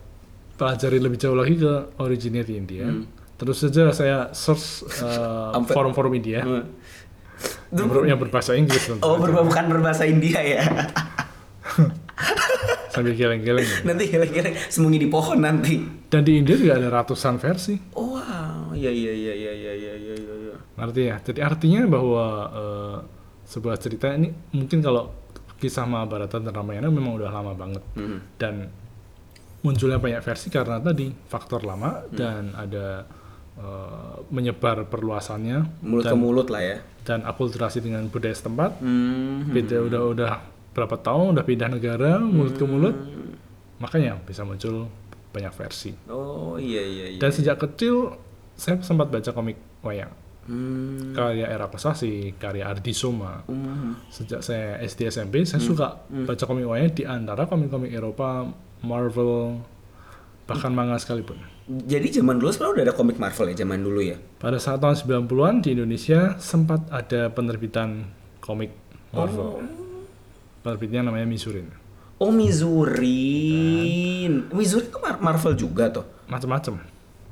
pelajari 0.57 0.97
lebih 0.97 1.21
jauh 1.21 1.37
lagi 1.37 1.53
ke 1.53 2.01
originnya 2.01 2.41
di 2.41 2.57
India. 2.57 2.89
Hmm. 2.89 3.16
Terus 3.37 3.57
saja 3.61 3.93
saya 3.93 4.17
search 4.33 4.81
uh, 5.05 5.53
forum-forum 5.69 6.09
India. 6.17 6.41
Hmm. 6.41 6.65
Yang, 7.69 7.87
ber, 7.93 7.97
yang 8.09 8.17
berbahasa 8.17 8.57
Inggris. 8.57 8.89
Oh, 9.05 9.21
ber 9.21 9.29
bukan 9.29 9.69
berbahasa 9.69 10.09
India 10.09 10.41
ya. 10.41 10.65
Sambil 12.97 13.13
geleng-geleng. 13.13 13.61
Ya. 13.61 13.77
Nanti 13.85 14.09
geleng-geleng 14.09 14.57
sembunyi 14.73 15.05
di 15.05 15.05
pohon 15.05 15.37
nanti. 15.37 15.77
Dan 16.09 16.25
di 16.25 16.41
India 16.41 16.57
juga 16.57 16.81
ada 16.81 16.89
ratusan 16.89 17.37
versi. 17.37 17.77
Oh, 17.93 18.17
wow, 18.17 18.73
iya 18.73 18.89
iya 18.89 19.13
iya 19.13 19.33
iya 19.37 19.53
iya 19.53 19.73
iya 19.77 19.93
iya 19.93 20.15
iya. 20.17 20.33
Ya. 20.49 20.55
Ngerti 20.81 21.01
ya? 21.05 21.15
Jadi 21.21 21.39
artinya 21.45 21.85
bahwa 21.85 22.25
uh, 22.49 22.97
sebuah 23.45 23.77
cerita 23.77 24.17
ini 24.17 24.33
mungkin 24.49 24.81
kalau 24.81 25.13
kisah 25.61 25.85
Mahabharata 25.85 26.41
dan 26.41 26.49
Ramayana 26.49 26.89
memang 26.89 27.21
udah 27.21 27.29
lama 27.29 27.53
banget. 27.53 27.85
Hmm. 27.93 28.17
Dan 28.33 28.65
munculnya 29.61 30.01
banyak 30.01 30.25
versi 30.25 30.49
karena 30.49 30.81
tadi 30.81 31.13
faktor 31.29 31.69
lama 31.69 32.01
hmm. 32.01 32.17
dan 32.17 32.49
ada 32.57 33.05
uh, 33.59 34.21
menyebar 34.29 34.85
perluasannya 34.87 35.81
mulut 35.83 36.05
dan, 36.05 36.13
ke 36.13 36.17
mulut 36.17 36.47
lah 36.49 36.63
ya 36.63 36.77
dan 37.03 37.23
akulturasi 37.23 37.79
dengan 37.83 38.05
budaya 38.07 38.35
setempat 38.35 38.81
hmm. 38.81 39.53
beda 39.53 39.77
udah 39.87 40.01
udah 40.13 40.31
berapa 40.73 40.95
tahun 41.01 41.37
udah 41.37 41.45
pindah 41.45 41.69
negara 41.71 42.21
mulut 42.21 42.55
ke 42.55 42.65
mulut 42.65 42.95
hmm. 42.95 43.81
makanya 43.81 44.19
bisa 44.23 44.45
muncul 44.45 44.89
banyak 45.33 45.53
versi 45.53 45.91
oh 46.09 46.55
iya 46.57 46.81
iya, 46.81 47.05
iya. 47.15 47.19
dan 47.19 47.29
sejak 47.33 47.57
kecil 47.61 48.17
saya 48.57 48.81
sempat 48.81 49.09
baca 49.09 49.31
komik 49.33 49.57
wayang 49.85 50.11
Hmm. 50.47 51.11
karya 51.11 51.43
era 51.43 51.67
Kosasi, 51.67 52.31
karya 52.39 52.71
Ardi 52.71 52.95
Soma. 52.95 53.43
Hmm. 53.51 53.99
Sejak 54.07 54.39
saya 54.39 54.79
SD 54.79 55.11
SMP, 55.11 55.43
saya 55.43 55.59
hmm. 55.59 55.67
suka 55.67 55.87
hmm. 56.07 56.23
baca 56.23 56.43
komik 56.47 56.65
wayang 56.71 56.95
di 56.95 57.03
antara 57.03 57.43
komik-komik 57.51 57.91
Eropa 57.91 58.47
Marvel, 58.79 59.59
bahkan 60.47 60.71
manga 60.71 60.95
sekalipun. 60.95 61.35
Jadi 61.67 62.15
zaman 62.15 62.39
dulu 62.39 62.47
sebenarnya 62.47 62.75
udah 62.79 62.85
ada 62.87 62.95
komik 62.95 63.19
Marvel 63.19 63.51
ya 63.51 63.67
zaman 63.67 63.83
dulu 63.83 63.99
ya? 63.99 64.15
Pada 64.39 64.55
saat 64.55 64.79
tahun 64.79 65.27
90-an 65.27 65.59
di 65.59 65.75
Indonesia 65.75 66.39
sempat 66.39 66.87
ada 66.87 67.27
penerbitan 67.27 68.07
komik 68.39 68.71
Marvel. 69.11 69.59
Oh. 69.59 69.67
Penerbitnya 70.63 71.03
namanya 71.03 71.27
Mizurin. 71.27 71.67
Oh 72.23 72.31
Mizurin. 72.31 72.87
Nah. 74.47 74.55
Mizurin 74.55 74.87
itu 74.87 74.99
Marvel 75.03 75.53
juga 75.59 75.91
tuh? 75.91 76.07
Macam-macam. 76.31 76.79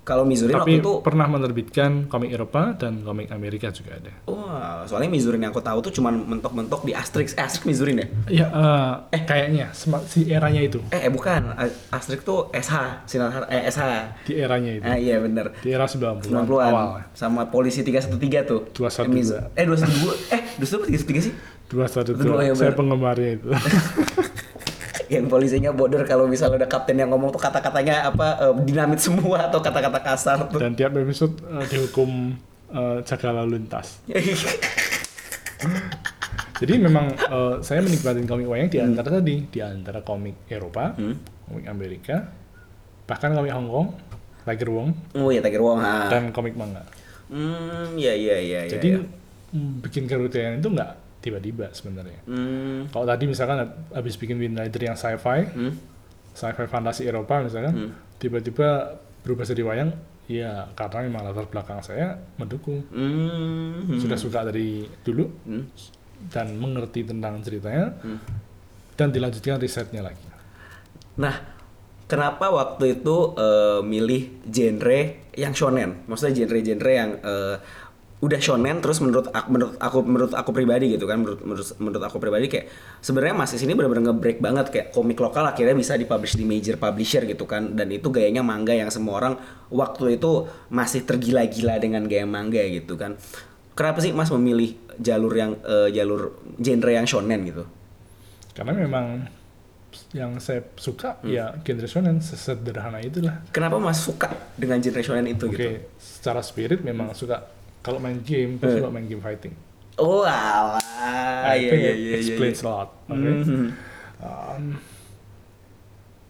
Kalau 0.05 0.21
Mizurin 0.21 0.53
Tapi 0.53 0.77
waktu 0.77 0.85
itu 0.85 0.91
pernah 1.01 1.25
menerbitkan 1.25 2.05
komik 2.05 2.29
Eropa 2.29 2.77
dan 2.77 3.01
komik 3.01 3.33
Amerika 3.33 3.73
juga 3.73 3.97
ada. 3.97 4.13
Wah, 4.29 4.37
wow, 4.37 4.77
soalnya 4.85 5.09
Mizurin 5.09 5.41
yang 5.41 5.49
aku 5.49 5.65
tahu 5.65 5.81
tuh 5.81 5.97
cuma 5.97 6.13
mentok-mentok 6.13 6.85
di 6.85 6.93
Asterix. 6.93 7.33
Asterix 7.33 7.65
Mizurin 7.65 7.97
ya? 7.97 8.07
Iya, 8.29 8.47
uh, 8.53 8.93
eh 9.09 9.25
kayaknya 9.25 9.73
si 10.05 10.29
eranya 10.29 10.61
itu. 10.61 10.77
Eh, 10.93 11.09
eh 11.09 11.11
bukan. 11.11 11.57
Asterix 11.89 12.21
tuh 12.21 12.53
SH, 12.53 13.09
Sinar 13.09 13.49
eh 13.49 13.65
SH. 13.65 13.83
Di 14.29 14.37
eranya 14.37 14.71
itu. 14.77 14.85
Ah 14.85 14.97
iya 15.01 15.17
benar. 15.17 15.57
Di 15.65 15.73
era 15.73 15.89
90-an. 15.89 16.21
90-an. 16.21 16.69
Awal. 16.69 16.87
Sama 17.17 17.49
polisi 17.49 17.81
313 17.81 18.45
tuh. 18.45 18.69
212. 18.77 19.57
Eh, 19.57 19.65
212. 19.65 20.29
Eh, 20.29 20.41
212 20.61 21.01
313 21.01 21.33
sih? 21.33 21.33
212. 21.73 22.53
Saya 22.53 22.77
penggemarnya 22.77 23.41
itu. 23.41 23.49
yang 25.09 25.25
polisinya 25.29 25.71
border 25.71 26.03
kalau 26.07 26.25
misalnya 26.25 26.65
ada 26.65 26.69
kapten 26.69 26.97
yang 26.97 27.09
ngomong 27.13 27.29
tuh 27.33 27.41
kata-katanya 27.41 28.09
apa 28.09 28.27
uh, 28.41 28.53
dinamit 28.61 28.99
semua 29.03 29.49
atau 29.49 29.59
kata-kata 29.61 29.99
kasar 30.01 30.37
tuh. 30.49 30.59
Dan 30.59 30.73
tiap 30.73 30.95
episode 30.97 31.37
uh, 31.45 31.65
dihukum 31.65 32.35
uh, 32.73 33.01
jaga 33.05 33.29
lalu 33.31 33.61
lintas. 33.61 34.01
Jadi 36.55 36.73
memang 36.79 37.11
uh, 37.27 37.59
saya 37.59 37.83
menikmati 37.83 38.23
komik 38.23 38.47
wayang 38.47 38.71
di 38.71 38.79
antara 38.79 39.11
hmm. 39.11 39.17
tadi, 39.19 39.35
di 39.51 39.59
antara 39.59 39.99
komik 39.99 40.47
Eropa, 40.47 40.95
hmm. 40.95 41.15
komik 41.51 41.65
Amerika, 41.67 42.31
bahkan 43.03 43.35
komik 43.35 43.51
Hong 43.51 43.67
Kong, 43.67 43.87
Tiger 44.47 44.69
Wong. 44.71 44.89
Oh 45.19 45.29
iya 45.35 45.43
Tiger 45.43 45.59
Wong. 45.59 45.83
Ha. 45.83 46.07
Dan 46.07 46.31
komik 46.31 46.55
manga. 46.55 46.87
Hmm, 47.27 47.97
iya 47.99 48.13
iya 48.15 48.37
iya. 48.39 48.59
Jadi 48.71 48.87
ya, 48.95 49.01
ya. 49.03 49.61
bikin 49.83 50.07
kerugian 50.07 50.63
itu 50.63 50.69
nggak 50.71 51.04
tiba-tiba 51.25 51.73
sebenarnya. 51.73 52.21
Hmm. 52.29 52.85
Kalau 52.93 53.09
tadi 53.09 53.25
misalkan 53.25 53.65
habis 53.89 54.13
bikin 54.13 54.37
Wind 54.37 54.61
Rider 54.61 54.93
yang 54.93 54.93
sci-fi, 54.93 55.49
hmm. 55.49 55.73
sci-fi 56.37 56.69
fantasi 56.69 57.09
Eropa 57.09 57.41
misalkan, 57.41 57.73
hmm. 57.73 58.21
tiba-tiba 58.21 59.01
berubah 59.25 59.41
jadi 59.41 59.65
wayang, 59.65 59.89
ya 60.29 60.69
karena 60.77 61.09
memang 61.09 61.25
latar 61.25 61.49
belakang 61.49 61.81
saya 61.81 62.21
mendukung. 62.37 62.85
Hmm. 62.93 63.97
Sudah 63.97 64.21
suka 64.21 64.45
dari 64.45 64.85
dulu 65.01 65.25
hmm. 65.25 65.63
dan 66.29 66.53
mengerti 66.61 67.01
tentang 67.01 67.41
ceritanya 67.41 67.97
hmm. 68.05 68.19
dan 68.93 69.09
dilanjutkan 69.09 69.57
risetnya 69.57 70.05
lagi. 70.05 70.29
Nah, 71.17 71.41
kenapa 72.05 72.53
waktu 72.53 73.01
itu 73.01 73.33
uh, 73.33 73.81
milih 73.81 74.45
genre 74.45 75.25
yang 75.33 75.57
shonen? 75.57 76.05
Maksudnya 76.05 76.45
genre-genre 76.45 76.91
yang 76.93 77.11
uh, 77.25 77.57
udah 78.25 78.41
shonen 78.41 78.81
terus 78.81 78.97
menurut 79.05 79.29
aku 79.29 79.47
menurut 79.53 79.75
aku 79.77 79.97
menurut 80.01 80.33
aku 80.33 80.49
pribadi 80.49 80.97
gitu 80.97 81.05
kan 81.05 81.21
menurut 81.21 81.45
menurut, 81.45 81.67
menurut 81.77 82.03
aku 82.09 82.17
pribadi 82.17 82.45
kayak 82.49 82.65
sebenarnya 82.97 83.37
masih 83.37 83.57
sini 83.61 83.77
benar-benar 83.77 84.09
nge-break 84.11 84.41
banget 84.41 84.65
kayak 84.73 84.87
komik 84.89 85.21
lokal 85.21 85.45
akhirnya 85.45 85.77
bisa 85.77 85.93
dipublish 85.93 86.33
di 86.33 86.41
major 86.41 86.81
publisher 86.81 87.21
gitu 87.29 87.45
kan 87.45 87.77
dan 87.77 87.93
itu 87.93 88.09
gayanya 88.09 88.41
manga 88.41 88.73
yang 88.73 88.89
semua 88.89 89.21
orang 89.21 89.33
waktu 89.69 90.17
itu 90.17 90.49
masih 90.73 91.05
tergila-gila 91.05 91.77
dengan 91.77 92.09
gaya 92.09 92.25
manga 92.25 92.65
gitu 92.65 92.97
kan 92.97 93.13
kenapa 93.77 94.01
sih 94.01 94.09
Mas 94.09 94.33
memilih 94.33 94.73
jalur 94.97 95.33
yang 95.37 95.61
uh, 95.61 95.91
jalur 95.93 96.33
genre 96.57 96.91
yang 96.91 97.05
shonen 97.05 97.45
gitu 97.45 97.63
karena 98.57 98.73
memang 98.73 99.05
yang 100.11 100.39
saya 100.43 100.63
suka 100.75 101.19
hmm. 101.23 101.29
ya 101.29 101.55
genre 101.63 101.87
shonen 101.87 102.17
sesederhana 102.19 102.99
itulah 103.03 103.43
kenapa 103.51 103.77
Mas 103.77 104.01
suka 104.01 104.31
dengan 104.57 104.81
genre 104.81 105.03
shonen 105.03 105.27
itu 105.29 105.45
okay. 105.45 105.53
gitu 105.53 105.67
secara 105.99 106.41
spirit 106.41 106.81
memang 106.81 107.11
hmm. 107.11 107.19
suka 107.19 107.54
kalau 107.85 108.01
main 108.01 108.17
game 108.25 108.57
gue 108.57 108.65
suka 108.65 108.89
main 108.89 109.05
game 109.05 109.21
fighting 109.21 109.53
oh 110.01 110.25
alah 110.25 110.81
I 111.45 111.61
iya, 111.61 111.69
think 111.69 111.81
iya, 111.85 111.93
iya, 111.93 112.13
explains 112.17 112.59
iya, 112.59 112.65
iya. 112.65 112.73
a 112.73 112.73
lot 112.73 112.89
okay? 113.05 113.33
mm-hmm. 113.37 113.65
um, 114.25 114.63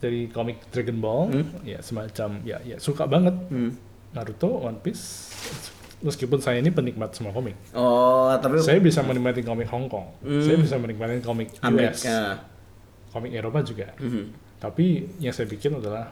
dari 0.04 0.22
komik 0.28 0.58
Dragon 0.68 0.98
Ball 1.00 1.22
mm. 1.32 1.64
ya 1.64 1.80
semacam 1.80 2.30
ya 2.44 2.60
ya 2.68 2.76
suka 2.84 3.08
banget 3.08 3.36
mm. 3.48 3.72
Naruto 4.12 4.68
One 4.68 4.84
Piece 4.84 5.32
meskipun 6.04 6.44
saya 6.44 6.60
ini 6.60 6.76
penikmat 6.76 7.16
semua 7.16 7.32
komik 7.32 7.56
oh 7.72 8.36
tapi 8.36 8.60
saya 8.60 8.84
bisa 8.84 9.00
menikmati 9.00 9.40
komik 9.40 9.72
Hong 9.72 9.88
Kong 9.88 10.12
mm. 10.28 10.44
saya 10.44 10.58
bisa 10.60 10.76
menikmati 10.76 11.24
komik 11.24 11.56
US 11.64 12.04
komik 13.16 13.32
Eropa 13.32 13.64
juga 13.64 13.96
mm-hmm. 13.96 14.60
tapi 14.60 15.08
yang 15.24 15.32
saya 15.32 15.48
bikin 15.48 15.80
adalah 15.80 16.12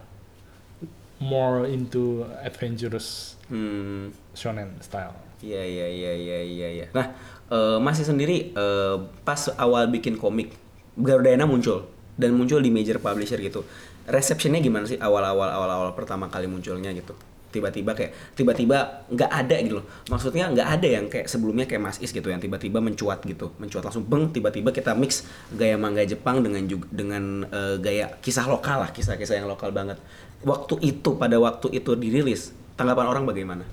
more 1.24 1.64
into 1.64 2.28
adventurous 2.44 3.40
hmm. 3.48 4.12
shonen 4.36 4.76
style 4.84 5.16
Iya 5.44 5.62
iya 5.62 5.86
iya 5.92 6.12
iya 6.16 6.38
iya. 6.40 6.68
Ya. 6.72 6.86
Nah 6.96 7.06
uh, 7.52 7.76
masih 7.76 8.08
sendiri 8.08 8.56
uh, 8.56 9.12
pas 9.28 9.52
awal 9.60 9.92
bikin 9.92 10.16
komik 10.16 10.56
Garudana 10.96 11.44
muncul 11.44 11.90
dan 12.16 12.32
muncul 12.32 12.62
di 12.64 12.72
major 12.72 12.96
publisher 13.02 13.36
gitu. 13.42 13.66
Receptionnya 14.08 14.62
gimana 14.62 14.88
sih 14.88 14.96
awal-awal 14.96 15.52
awal-awal 15.52 15.90
pertama 15.92 16.30
kali 16.32 16.48
munculnya 16.48 16.94
gitu? 16.96 17.12
Tiba-tiba 17.50 17.94
kayak 17.94 18.34
tiba-tiba 18.34 19.06
nggak 19.10 19.30
ada 19.30 19.56
gitu 19.62 19.74
loh. 19.82 19.86
Maksudnya 20.10 20.50
nggak 20.54 20.68
ada 20.80 20.88
yang 20.90 21.06
kayak 21.10 21.26
sebelumnya 21.26 21.66
kayak 21.66 21.82
Mas 21.82 21.98
Is 22.02 22.10
gitu 22.14 22.26
yang 22.30 22.38
tiba-tiba 22.38 22.78
mencuat 22.78 23.22
gitu, 23.26 23.54
mencuat 23.58 23.82
langsung 23.86 24.06
beng 24.06 24.30
tiba-tiba 24.30 24.70
kita 24.74 24.94
mix 24.94 25.26
gaya 25.54 25.74
manga 25.78 26.02
Jepang 26.02 26.42
dengan 26.42 26.62
juga 26.66 26.86
dengan 26.90 27.46
uh, 27.50 27.78
gaya 27.78 28.10
kisah 28.22 28.46
lokal 28.46 28.86
lah, 28.86 28.90
kisah-kisah 28.94 29.42
yang 29.42 29.50
lokal 29.50 29.74
banget. 29.74 29.98
Waktu 30.44 30.74
itu 30.84 31.16
pada 31.16 31.40
waktu 31.40 31.72
itu 31.72 31.96
dirilis, 31.96 32.52
tanggapan 32.76 33.06
orang 33.08 33.24
bagaimana? 33.24 33.64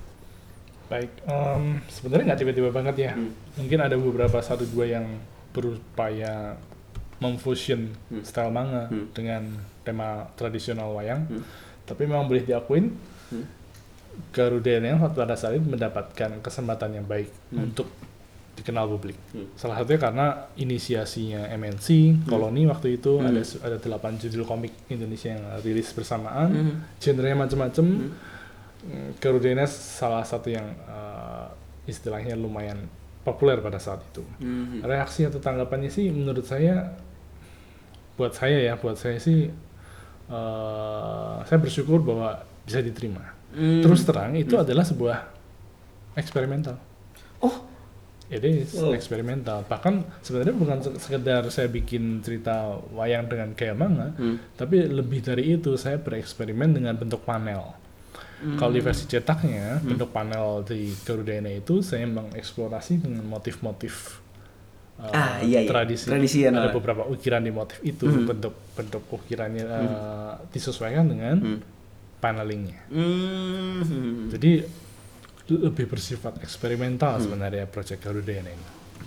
Baik, 0.88 1.24
um, 1.28 1.80
sebenarnya 1.88 2.32
nggak 2.32 2.40
tiba-tiba 2.40 2.70
banget 2.72 2.96
ya. 2.96 3.12
Hmm. 3.16 3.32
Mungkin 3.60 3.78
ada 3.80 3.96
beberapa 3.96 4.40
satu 4.40 4.64
dua 4.68 4.88
yang 4.88 5.06
berupaya 5.52 6.56
memfusion 7.20 7.92
hmm. 8.10 8.24
style 8.24 8.52
manga 8.52 8.88
hmm. 8.88 9.12
dengan 9.12 9.42
tema 9.84 10.26
tradisional 10.34 10.92
wayang. 10.96 11.28
Hmm. 11.28 11.44
Tapi 11.84 12.08
memang 12.08 12.26
boleh 12.26 12.44
diakuin, 12.44 12.92
hmm. 13.32 13.46
Garuda 14.32 14.76
yang 14.76 15.00
pada 15.12 15.32
saat 15.36 15.56
itu 15.56 15.64
mendapatkan 15.64 16.44
kesempatan 16.44 17.00
yang 17.00 17.06
baik 17.08 17.32
hmm. 17.52 17.72
untuk 17.72 17.88
dikenal 18.52 18.84
publik. 18.84 19.16
Hmm. 19.32 19.48
Salah 19.56 19.80
satunya 19.80 20.00
karena 20.00 20.26
inisiasinya 20.60 21.48
MNC, 21.56 21.86
hmm. 21.88 22.28
Koloni 22.28 22.68
waktu 22.68 23.00
itu 23.00 23.16
hmm. 23.16 23.28
ada 23.32 23.42
ada 23.64 23.76
delapan 23.80 24.12
judul 24.20 24.44
komik 24.44 24.72
Indonesia 24.92 25.32
yang 25.32 25.44
rilis 25.64 25.90
bersamaan, 25.96 26.48
hmm. 26.52 27.00
genrenya 27.00 27.36
macam-macam. 27.38 27.86
Hmm 27.88 28.32
Garuda 29.22 29.62
salah 29.70 30.26
satu 30.26 30.50
yang 30.50 30.74
uh, 30.90 31.46
istilahnya 31.86 32.34
lumayan 32.34 32.90
populer 33.22 33.62
pada 33.62 33.78
saat 33.78 34.02
itu. 34.10 34.26
Mm-hmm. 34.42 34.82
Reaksi 34.82 35.30
atau 35.30 35.38
tanggapannya 35.38 35.86
sih 35.86 36.10
menurut 36.10 36.42
saya 36.42 36.98
buat 38.18 38.34
saya 38.34 38.58
ya, 38.58 38.74
buat 38.74 38.98
saya 38.98 39.22
sih 39.22 39.46
uh, 40.26 41.38
saya 41.46 41.58
bersyukur 41.62 42.02
bahwa 42.02 42.42
bisa 42.66 42.82
diterima. 42.82 43.22
Hmm. 43.54 43.84
Terus 43.84 44.02
terang 44.02 44.34
itu 44.34 44.58
hmm. 44.58 44.64
adalah 44.66 44.82
sebuah 44.82 45.18
eksperimental. 46.18 46.74
It 48.32 48.42
is 48.48 48.72
oh. 48.80 48.96
eksperimental. 48.96 49.68
Bahkan 49.68 50.24
sebenarnya 50.24 50.56
bukan 50.56 50.78
sekedar 50.96 51.44
saya 51.52 51.68
bikin 51.68 52.24
cerita 52.24 52.80
wayang 52.96 53.28
dengan 53.28 53.52
kayak 53.52 53.76
manga, 53.76 54.16
hmm. 54.16 54.56
tapi 54.56 54.88
lebih 54.88 55.20
dari 55.20 55.52
itu 55.52 55.76
saya 55.76 56.00
bereksperimen 56.00 56.72
dengan 56.72 56.96
bentuk 56.96 57.28
panel. 57.28 57.76
Hmm. 58.40 58.56
Kalau 58.56 58.72
di 58.72 58.80
versi 58.80 59.04
cetaknya, 59.04 59.78
hmm. 59.78 59.84
bentuk 59.84 60.10
panel 60.16 60.64
di 60.64 60.96
Garuda 61.04 61.44
itu 61.44 61.84
saya 61.84 62.08
mengeksplorasi 62.08 63.04
dengan 63.04 63.22
motif-motif 63.28 64.24
uh, 64.96 65.12
ah, 65.12 65.36
iya, 65.44 65.62
iya. 65.62 65.68
tradisi. 65.68 66.08
tradisi 66.08 66.48
Ada 66.48 66.72
beberapa 66.72 67.04
ukiran 67.12 67.44
di 67.44 67.52
motif 67.52 67.84
itu, 67.84 68.08
hmm. 68.08 68.26
bentuk 68.32 68.54
bentuk 68.72 69.02
ukirannya 69.12 69.64
uh, 69.68 69.76
hmm. 69.76 70.50
disesuaikan 70.56 71.04
dengan 71.04 71.36
hmm. 71.36 71.60
panelingnya. 72.24 72.80
Hmm. 72.88 74.32
Jadi 74.32 74.81
lebih 75.58 75.90
bersifat 75.90 76.40
eksperimental 76.40 77.18
hmm. 77.18 77.22
sebenarnya 77.28 77.64
proyek 77.68 78.00
Garuda 78.00 78.32
ini. 78.32 78.54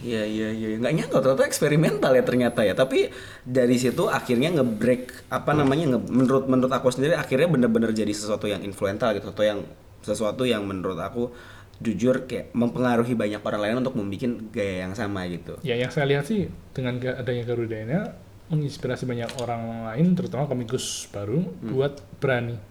Iya 0.04 0.24
iya 0.28 0.50
iya 0.52 0.68
nggak 0.76 0.94
nyangka 0.94 1.18
ternyata 1.24 1.44
eksperimental 1.48 2.12
ya 2.12 2.24
ternyata 2.28 2.62
ya 2.68 2.76
tapi 2.76 3.10
dari 3.48 3.80
situ 3.80 4.12
akhirnya 4.12 4.52
ngebreak 4.60 5.32
apa 5.32 5.56
namanya 5.56 5.96
nge, 5.96 6.00
menurut 6.12 6.46
menurut 6.52 6.74
aku 6.74 6.92
sendiri 6.92 7.16
akhirnya 7.16 7.48
bener-bener 7.48 7.96
jadi 7.96 8.12
sesuatu 8.12 8.46
yang 8.46 8.60
influental 8.62 9.16
gitu 9.16 9.32
atau 9.32 9.46
yang 9.48 9.60
sesuatu 10.04 10.44
yang 10.44 10.68
menurut 10.68 11.00
aku 11.00 11.32
jujur 11.80 12.28
kayak 12.28 12.56
mempengaruhi 12.56 13.16
banyak 13.18 13.42
orang 13.44 13.62
lain 13.66 13.76
untuk 13.84 13.96
membuat 14.00 14.32
gaya 14.52 14.88
yang 14.88 14.94
sama 14.96 15.28
gitu. 15.28 15.60
Ya 15.64 15.76
yang 15.76 15.92
saya 15.92 16.08
lihat 16.08 16.28
sih 16.28 16.48
dengan 16.72 17.00
adanya 17.00 17.44
Garuda 17.48 17.76
ini 17.76 17.96
menginspirasi 18.52 19.10
banyak 19.10 19.42
orang 19.42 19.90
lain 19.90 20.14
terutama 20.14 20.46
komikus 20.46 21.10
baru 21.10 21.42
hmm. 21.42 21.72
buat 21.74 21.94
berani 22.22 22.62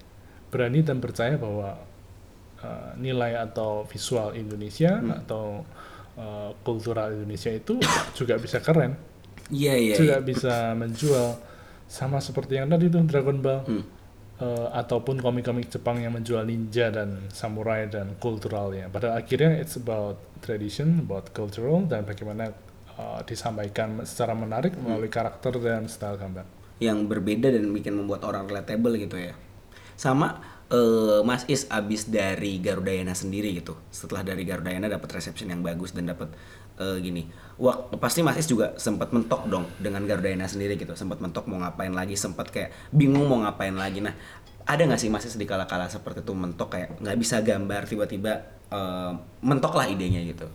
berani 0.54 0.87
dan 0.87 1.02
percaya 1.02 1.35
bahwa 1.35 1.83
uh, 2.64 2.90
nilai 2.97 3.37
atau 3.37 3.85
visual 3.85 4.33
Indonesia 4.33 4.97
hmm. 4.97 5.21
atau 5.25 5.61
uh, 6.16 6.50
kultural 6.64 7.12
Indonesia 7.12 7.52
itu 7.52 7.76
juga 8.18 8.40
bisa 8.40 8.64
keren. 8.64 8.97
Iya 9.52 9.76
yeah, 9.76 9.76
iya. 9.76 9.88
Yeah, 9.92 9.99
juga 10.00 10.16
yeah. 10.16 10.25
bisa 10.25 10.54
menjual 10.73 11.28
sama 11.85 12.18
seperti 12.25 12.56
yang 12.56 12.73
tadi 12.73 12.88
tuh 12.88 13.04
Dragon 13.04 13.38
Ball. 13.44 13.62
Hmm. 13.68 13.85
Uh, 14.35 14.66
ataupun 14.75 15.23
komik-komik 15.23 15.71
Jepang 15.71 16.02
yang 16.02 16.11
menjual 16.11 16.42
ninja 16.42 16.90
dan 16.90 17.30
samurai 17.30 17.87
dan 17.87 18.18
kulturalnya. 18.18 18.90
Pada 18.90 19.14
akhirnya 19.14 19.62
it's 19.62 19.78
about 19.78 20.18
tradition, 20.42 21.06
about 21.06 21.30
cultural 21.30 21.87
dan 21.87 22.02
bagaimana 22.02 22.50
uh, 22.99 23.23
disampaikan 23.23 24.02
secara 24.02 24.35
menarik 24.35 24.75
hmm. 24.75 24.83
melalui 24.83 25.06
karakter 25.06 25.54
dan 25.62 25.87
style 25.87 26.18
gambar. 26.18 26.50
Yang 26.83 26.99
berbeda 27.06 27.54
dan 27.54 27.71
bikin 27.71 27.94
membuat 27.94 28.26
orang 28.26 28.50
relatable 28.50 28.99
gitu 28.99 29.23
ya. 29.23 29.38
Sama 29.94 30.53
uh, 30.73 31.21
Mas 31.26 31.44
Is 31.50 31.68
abis 31.68 32.09
dari 32.09 32.62
Garudayana 32.62 33.12
sendiri 33.12 33.52
gitu. 33.52 33.76
Setelah 33.92 34.25
dari 34.25 34.47
Garudayana 34.47 34.88
dapat 34.88 35.11
reception 35.21 35.50
yang 35.52 35.61
bagus 35.61 35.92
dan 35.92 36.09
dapat 36.09 36.33
uh, 36.80 36.97
gini. 37.00 37.28
Wah, 37.61 37.90
pasti 37.99 38.25
Mas 38.25 38.40
Is 38.40 38.49
juga 38.49 38.73
sempat 38.80 39.12
mentok 39.12 39.44
dong 39.50 39.68
dengan 39.76 40.06
Garudayana 40.09 40.49
sendiri 40.49 40.78
gitu. 40.80 40.97
Sempat 40.97 41.21
mentok 41.21 41.44
mau 41.50 41.61
ngapain 41.61 41.92
lagi, 41.92 42.16
sempat 42.16 42.49
kayak 42.49 42.73
bingung 42.94 43.28
mau 43.28 43.42
ngapain 43.44 43.75
lagi. 43.75 44.00
Nah, 44.00 44.14
ada 44.64 44.80
nggak 44.80 45.00
sih 45.00 45.11
Mas 45.12 45.28
Is 45.28 45.37
di 45.37 45.44
kala-kala 45.44 45.92
seperti 45.92 46.25
itu 46.25 46.33
mentok 46.33 46.73
kayak 46.73 46.97
nggak 47.02 47.16
bisa 47.21 47.44
gambar 47.44 47.85
tiba-tiba 47.85 48.33
uh, 48.73 49.12
mentok 49.44 49.76
lah 49.76 49.87
idenya 49.90 50.25
gitu? 50.25 50.49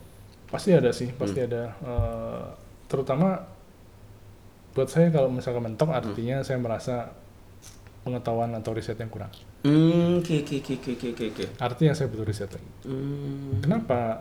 Pasti 0.50 0.74
ada 0.74 0.90
sih, 0.90 1.14
pasti 1.14 1.38
hmm. 1.38 1.46
ada. 1.46 1.62
Uh, 1.78 2.44
terutama 2.90 3.38
buat 4.74 4.90
saya 4.90 5.10
kalau 5.10 5.30
misalkan 5.30 5.62
mentok 5.66 5.90
artinya 5.90 6.42
hmm. 6.42 6.46
saya 6.46 6.58
merasa 6.58 6.94
pengetahuan 8.10 8.50
atau 8.58 8.74
riset 8.74 8.98
yang 8.98 9.06
kurang. 9.06 9.30
Hmm, 9.62 10.18
oke 10.18 10.42
oke 10.42 10.58
oke 10.58 10.74
oke 10.98 11.24
oke. 11.30 11.44
Artinya 11.62 11.94
saya 11.94 12.10
butuh 12.10 12.26
riset 12.26 12.50
lagi. 12.50 12.70
Hmm. 12.90 13.62
Kenapa? 13.62 14.18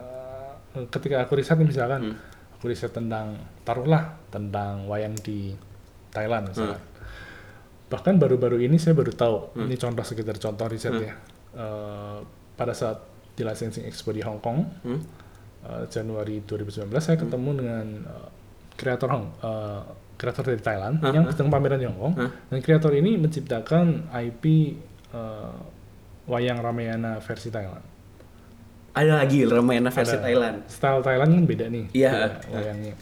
Eh, 0.77 0.85
ketika 0.93 1.25
aku 1.25 1.41
riset 1.41 1.57
misalkan, 1.57 2.13
hmm. 2.13 2.55
aku 2.61 2.69
riset 2.69 2.93
tentang 2.93 3.41
taruhlah 3.65 4.21
tentang 4.29 4.85
wayang 4.85 5.17
di 5.17 5.57
Thailand 6.13 6.53
misalkan. 6.53 6.77
Hmm. 6.77 6.87
Bahkan 7.89 8.21
baru-baru 8.21 8.61
ini 8.61 8.77
saya 8.77 8.93
baru 8.93 9.09
tahu, 9.09 9.57
hmm. 9.57 9.65
ini 9.65 9.75
contoh 9.81 10.05
sekitar 10.05 10.37
contoh 10.37 10.69
riset 10.69 10.93
hmm. 10.93 11.01
ya. 11.01 11.13
Uh, 11.49 12.21
pada 12.53 12.77
saat 12.77 13.01
di 13.33 13.41
licensing 13.41 13.89
expo 13.89 14.13
di 14.13 14.21
Hong 14.21 14.37
Kong, 14.37 14.61
hmm. 14.85 15.01
uh, 15.65 15.83
Januari 15.89 16.45
2019 16.45 16.85
saya 17.01 17.17
hmm. 17.17 17.23
ketemu 17.25 17.49
dengan 17.57 17.85
uh, 18.05 18.29
kreator 18.77 19.09
Hong, 19.09 19.25
uh, 19.41 19.81
kreator 20.19 20.43
dari 20.51 20.59
Thailand 20.59 20.99
uh, 20.99 21.15
yang 21.15 21.31
sedang 21.31 21.47
pameran 21.47 21.79
di 21.79 21.87
Hong 21.87 21.95
Kong. 21.95 22.13
Uh. 22.19 22.31
Dan 22.51 22.59
kreator 22.59 22.91
ini 22.91 23.15
menciptakan 23.15 24.11
IP 24.11 24.75
uh, 25.15 25.55
wayang 26.27 26.59
Ramayana 26.59 27.23
versi 27.23 27.47
Thailand. 27.47 27.81
Ada 28.91 29.23
lagi 29.23 29.47
Ramayana 29.47 29.89
versi 29.95 30.19
Ada. 30.19 30.23
Thailand. 30.27 30.57
Style 30.67 31.01
Thailand 31.01 31.29
kan 31.31 31.43
beda 31.47 31.65
nih. 31.71 31.85
Iya. 31.95 32.11
Yeah. 32.11 32.51
Wayangnya. 32.51 32.95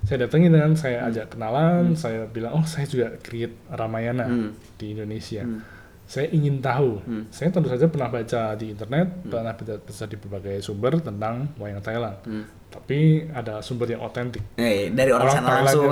Saya 0.00 0.18
datangin 0.24 0.50
dengan 0.56 0.72
saya 0.78 1.04
ajak 1.12 1.36
kenalan, 1.36 1.92
hmm. 1.92 1.98
saya 1.98 2.24
bilang 2.24 2.56
oh 2.56 2.64
saya 2.64 2.88
juga 2.88 3.12
create 3.20 3.52
Ramayana 3.68 4.24
hmm. 4.30 4.78
di 4.78 4.96
Indonesia. 4.96 5.44
Hmm. 5.44 5.60
Saya 6.10 6.26
ingin 6.34 6.58
tahu. 6.58 6.98
Hmm. 7.06 7.30
Saya 7.30 7.54
tentu 7.54 7.70
saja 7.70 7.86
pernah 7.86 8.10
baca 8.10 8.58
di 8.58 8.74
internet, 8.74 9.06
hmm. 9.06 9.30
pernah 9.30 9.54
baca 9.54 10.04
di 10.10 10.16
berbagai 10.18 10.56
sumber 10.58 10.98
tentang 10.98 11.54
wayang 11.54 11.78
Thailand. 11.78 12.18
Hmm 12.26 12.60
tapi 12.70 13.26
ada 13.34 13.58
sumber 13.60 13.90
yang 13.90 14.02
otentik. 14.06 14.54
Eh, 14.54 14.94
dari 14.94 15.10
orang, 15.10 15.26
orang 15.26 15.36
sana 15.42 15.50
langsung. 15.66 15.90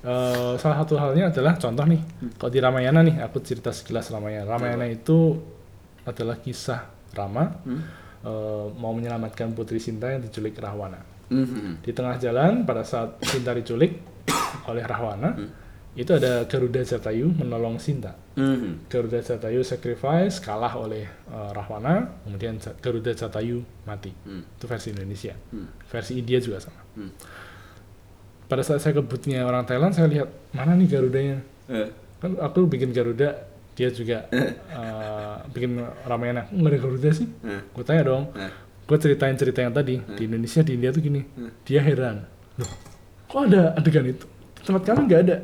Uh, 0.00 0.56
salah 0.56 0.80
satu 0.80 0.96
halnya 0.96 1.28
adalah 1.28 1.60
contoh 1.60 1.84
nih, 1.84 2.00
hmm. 2.00 2.40
kalau 2.40 2.48
di 2.48 2.60
Ramayana 2.60 3.04
nih, 3.04 3.20
aku 3.20 3.44
cerita 3.44 3.68
sekilas 3.68 4.08
Ramayana. 4.08 4.48
Ramayana 4.48 4.88
hmm. 4.88 4.96
itu 4.96 5.36
adalah 6.08 6.40
kisah 6.40 6.88
Rama 7.12 7.44
hmm. 7.68 7.80
uh, 8.24 8.72
mau 8.80 8.96
menyelamatkan 8.96 9.52
putri 9.52 9.76
Sinta 9.76 10.08
yang 10.08 10.24
diculik 10.24 10.56
Rahwana. 10.56 11.04
Hmm. 11.28 11.84
Di 11.84 11.92
tengah 11.92 12.16
jalan 12.16 12.64
pada 12.64 12.80
saat 12.80 13.20
Sinta 13.28 13.52
diculik 13.52 14.00
oleh 14.72 14.82
Rahwana, 14.88 15.36
hmm 15.36 15.59
itu 15.98 16.14
ada 16.14 16.46
Garuda 16.46 16.86
Jatayu 16.86 17.34
menolong 17.34 17.82
Sinta. 17.82 18.14
Mm-hmm. 18.38 18.86
Garuda 18.86 19.18
Jatayu 19.18 19.66
sacrifice 19.66 20.38
kalah 20.38 20.78
oleh 20.78 21.10
uh, 21.34 21.50
Rahwana, 21.50 22.14
kemudian 22.22 22.62
Garuda 22.78 23.10
Jatayu 23.10 23.66
mati. 23.82 24.14
Mm. 24.22 24.42
Itu 24.54 24.64
versi 24.70 24.94
Indonesia. 24.94 25.34
Mm. 25.50 25.68
Versi 25.90 26.12
India 26.14 26.38
juga 26.38 26.62
sama. 26.62 26.78
Mm. 26.94 27.10
Pada 28.46 28.62
saat 28.62 28.82
saya 28.82 28.98
kebutnya 28.98 29.42
orang 29.42 29.66
Thailand, 29.66 29.94
saya 29.94 30.06
lihat 30.06 30.30
mana 30.54 30.78
nih 30.78 30.88
Garudanya. 30.90 31.38
Uh. 31.70 31.90
Kan 32.22 32.38
aku 32.38 32.66
bikin 32.70 32.90
Garuda, 32.94 33.46
dia 33.74 33.90
juga 33.90 34.30
uh, 34.30 35.42
bikin 35.50 35.78
Ramayana. 36.06 36.46
Nggak 36.50 36.70
ada 36.70 36.78
Garuda 36.82 37.10
sih? 37.14 37.26
Uh. 37.42 37.62
Gue 37.74 37.82
tanya 37.86 38.10
dong. 38.10 38.30
Uh. 38.34 38.50
Gue 38.86 38.98
ceritain 38.98 39.38
cerita 39.38 39.62
yang 39.62 39.70
tadi 39.70 40.02
di 40.02 40.22
Indonesia 40.26 40.66
di 40.66 40.74
India 40.74 40.90
tuh 40.90 41.02
gini. 41.02 41.22
Dia 41.62 41.78
heran. 41.78 42.26
Loh, 42.58 42.70
kok 43.30 43.46
ada 43.46 43.74
adegan 43.78 44.06
itu? 44.06 44.26
Tempat 44.60 44.82
kami 44.92 45.00
nggak 45.08 45.20
ada 45.24 45.36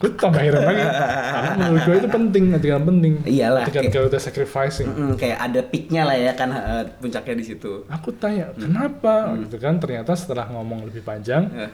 gue 0.00 0.10
tambah 0.16 0.40
heran 0.40 0.62
lagi 0.64 0.82
karena 0.82 1.50
menurut 1.60 1.82
gue 1.84 1.96
itu 2.00 2.08
penting 2.08 2.44
adegan 2.56 2.82
penting 2.88 3.12
iyalah 3.28 3.62
ketika 3.68 4.00
kayak, 4.00 4.08
udah 4.08 4.20
sacrificing 4.20 4.88
mm, 4.88 5.14
kayak 5.20 5.38
ada 5.38 5.60
peaknya 5.60 6.02
lah 6.08 6.16
ya 6.16 6.32
kan 6.32 6.48
uh, 6.52 6.84
puncaknya 6.96 7.34
di 7.36 7.44
situ 7.44 7.84
aku 7.92 8.08
tanya 8.16 8.52
mm. 8.56 8.60
kenapa 8.64 9.14
mm. 9.28 9.36
gitu 9.48 9.56
kan 9.60 9.74
ternyata 9.76 10.12
setelah 10.16 10.48
ngomong 10.48 10.88
lebih 10.88 11.04
panjang 11.04 11.52
uh. 11.52 11.72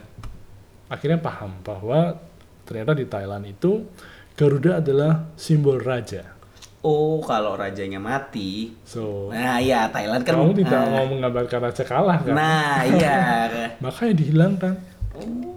akhirnya 0.91 1.23
paham 1.23 1.63
bahwa 1.63 2.19
ternyata 2.67 2.93
di 2.99 3.07
Thailand 3.07 3.45
itu 3.47 3.87
Garuda 4.35 4.83
adalah 4.83 5.31
simbol 5.39 5.79
raja 5.79 6.43
Oh, 6.83 7.23
kalau 7.23 7.55
rajanya 7.55 8.03
mati. 8.03 8.75
So. 8.83 9.31
Nah, 9.31 9.63
iya 9.63 9.87
Thailand 9.87 10.27
kan. 10.27 10.35
Kamu 10.35 10.51
tidak 10.51 10.83
uh, 10.83 10.91
mau 10.91 11.07
menggambarkan 11.15 11.71
raja 11.71 11.87
kalah 11.87 12.19
kan? 12.27 12.35
Nah, 12.35 12.83
iya. 12.83 13.47
Makanya 13.87 14.15
dihilangkan. 14.19 14.75
Oh 15.15 15.52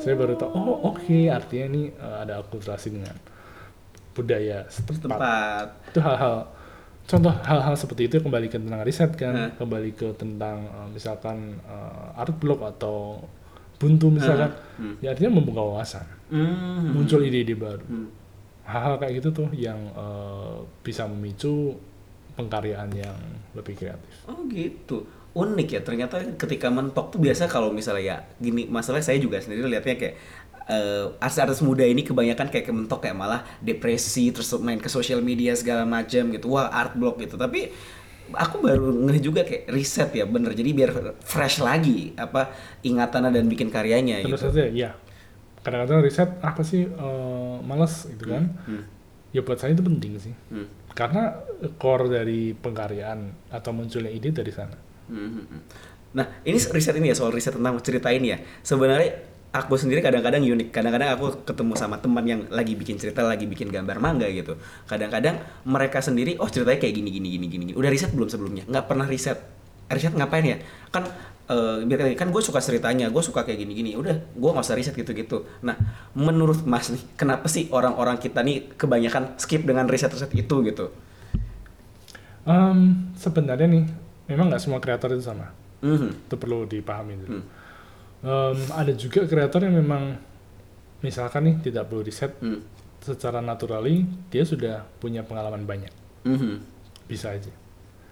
saya 0.00 0.14
baru 0.16 0.34
tahu 0.34 0.50
oh 0.56 0.80
oke 0.90 1.04
okay, 1.04 1.28
artinya 1.28 1.66
ini 1.76 1.82
uh, 2.00 2.24
ada 2.24 2.40
akulturasi 2.40 2.96
dengan 2.96 3.14
budaya 4.16 4.66
setempat, 4.66 4.96
setempat. 4.98 5.66
itu 5.92 6.00
hal-hal 6.02 6.36
contoh 7.06 7.34
hal-hal 7.42 7.74
seperti 7.74 8.02
itu 8.06 8.16
kembali 8.22 8.46
ke 8.48 8.58
tentang 8.58 8.80
riset 8.82 9.12
kan 9.14 9.34
hmm. 9.34 9.50
kembali 9.60 9.90
ke 9.94 10.08
tentang 10.16 10.66
uh, 10.72 10.88
misalkan 10.90 11.58
uh, 11.68 12.16
art 12.18 12.34
block 12.40 12.64
atau 12.76 13.20
buntu 13.80 14.12
misalkan 14.12 14.52
hmm. 14.76 15.00
ya 15.00 15.12
artinya 15.16 15.40
membuka 15.40 15.60
wawasan 15.64 16.06
hmm. 16.28 16.92
muncul 16.96 17.20
ide-ide 17.24 17.56
baru 17.56 17.84
hmm. 17.84 18.08
hal-hal 18.68 18.94
kayak 19.00 19.24
gitu 19.24 19.28
tuh 19.32 19.48
yang 19.56 19.78
uh, 19.96 20.60
bisa 20.84 21.08
memicu 21.08 21.76
pengkaryaan 22.36 22.92
yang 22.92 23.16
lebih 23.56 23.76
kreatif 23.76 24.14
oh 24.28 24.44
gitu 24.48 25.04
unik 25.30 25.68
ya 25.70 25.80
ternyata 25.86 26.16
ketika 26.34 26.68
mentok 26.74 27.14
tuh 27.14 27.22
biasa 27.22 27.46
kalau 27.46 27.70
misalnya 27.70 28.02
ya 28.02 28.16
gini 28.42 28.66
masalah 28.66 28.98
saya 28.98 29.22
juga 29.22 29.38
sendiri 29.38 29.62
lihatnya 29.70 29.94
kayak 29.94 30.14
uh, 30.66 31.14
artis-artis 31.22 31.62
muda 31.62 31.86
ini 31.86 32.02
kebanyakan 32.02 32.50
kayak 32.50 32.66
kementok 32.66 33.06
kayak 33.06 33.14
malah 33.14 33.46
depresi 33.62 34.34
terus 34.34 34.50
main 34.58 34.82
ke 34.82 34.90
sosial 34.90 35.22
media 35.22 35.54
segala 35.54 35.86
macam 35.86 36.34
gitu 36.34 36.46
wah 36.50 36.66
art 36.66 36.98
block 36.98 37.22
gitu 37.22 37.38
tapi 37.38 37.70
aku 38.34 38.62
baru 38.62 38.90
ngeh 39.06 39.20
juga 39.22 39.42
kayak 39.46 39.70
riset 39.70 40.10
ya 40.14 40.26
bener 40.26 40.54
jadi 40.54 40.70
biar 40.70 40.90
fresh 41.22 41.62
lagi 41.62 42.14
apa 42.14 42.50
ingatannya 42.82 43.30
dan 43.34 43.46
bikin 43.46 43.70
karyanya 43.70 44.22
terus 44.22 44.42
gitu. 44.42 44.50
saja 44.50 44.64
ya 44.70 44.90
kadang-kadang 45.62 46.02
riset 46.02 46.30
apa 46.42 46.62
sih 46.62 46.90
uh, 46.90 47.58
males 47.62 48.06
gitu 48.06 48.30
kan 48.30 48.50
hmm. 48.66 48.70
Hmm. 48.70 48.84
ya 49.34 49.40
buat 49.46 49.58
saya 49.62 49.74
itu 49.74 49.82
penting 49.82 50.12
sih 50.18 50.34
hmm. 50.34 50.94
karena 50.94 51.38
core 51.78 52.06
dari 52.10 52.54
pengkaryaan 52.54 53.50
atau 53.50 53.70
munculnya 53.74 54.10
ide 54.10 54.30
dari 54.34 54.50
sana 54.50 54.89
nah 56.10 56.26
ini 56.42 56.58
riset 56.58 56.94
ini 56.98 57.14
ya 57.14 57.16
soal 57.18 57.30
riset 57.30 57.54
tentang 57.54 57.78
cerita 57.82 58.10
ini 58.10 58.34
ya 58.34 58.38
sebenarnya 58.66 59.30
aku 59.50 59.74
sendiri 59.74 60.00
kadang-kadang 60.00 60.42
unik. 60.42 60.68
Kadang-kadang 60.70 61.10
aku 61.18 61.42
ketemu 61.42 61.74
sama 61.74 61.98
teman 61.98 62.24
yang 62.26 62.40
lagi 62.50 62.78
bikin 62.78 62.96
cerita, 62.96 63.26
lagi 63.26 63.46
bikin 63.50 63.68
gambar 63.70 63.98
manga 63.98 64.26
gitu. 64.30 64.56
Kadang-kadang 64.86 65.42
mereka 65.66 65.98
sendiri, 65.98 66.38
oh 66.38 66.46
ceritanya 66.46 66.78
kayak 66.78 66.94
gini, 66.94 67.10
gini, 67.10 67.28
gini, 67.36 67.46
gini. 67.50 67.72
Udah 67.74 67.90
riset 67.90 68.14
belum 68.14 68.30
sebelumnya? 68.30 68.64
Nggak 68.70 68.86
pernah 68.86 69.06
riset. 69.10 69.38
Riset 69.90 70.14
ngapain 70.14 70.46
ya? 70.46 70.56
Kan 70.94 71.10
uh, 71.50 71.82
kan 72.14 72.28
gue 72.30 72.42
suka 72.42 72.62
ceritanya, 72.62 73.10
gue 73.10 73.22
suka 73.22 73.42
kayak 73.42 73.58
gini-gini. 73.66 73.98
Udah, 73.98 74.14
gue 74.14 74.50
nggak 74.54 74.64
usah 74.66 74.78
riset 74.78 74.94
gitu-gitu. 74.94 75.42
Nah, 75.66 75.74
menurut 76.14 76.62
Mas 76.62 76.94
nih, 76.94 77.02
kenapa 77.18 77.50
sih 77.50 77.66
orang-orang 77.74 78.22
kita 78.22 78.46
nih 78.46 78.78
kebanyakan 78.78 79.34
skip 79.34 79.66
dengan 79.66 79.90
riset-riset 79.90 80.30
itu 80.30 80.56
gitu? 80.62 80.94
Um, 82.46 83.10
sebenarnya 83.18 83.66
nih, 83.66 83.84
memang 84.30 84.46
nggak 84.48 84.62
semua 84.62 84.78
kreator 84.78 85.10
itu 85.12 85.26
sama. 85.26 85.50
Mm 85.82 85.96
-hmm. 85.98 86.10
Itu 86.30 86.34
perlu 86.38 86.64
dipahami 86.70 87.14
dulu. 87.18 87.42
Mm 87.42 87.60
um, 88.24 88.58
ada 88.72 88.92
juga 88.94 89.24
kreator 89.24 89.66
yang 89.66 89.76
memang 89.80 90.16
misalkan 91.00 91.48
nih 91.48 91.56
tidak 91.64 91.88
perlu 91.88 92.04
riset 92.04 92.32
hmm. 92.40 92.60
secara 93.00 93.40
naturally 93.40 94.04
dia 94.28 94.44
sudah 94.44 94.84
punya 95.00 95.24
pengalaman 95.24 95.64
banyak 95.64 95.92
hmm. 96.28 96.60
bisa 97.08 97.32
aja 97.32 97.52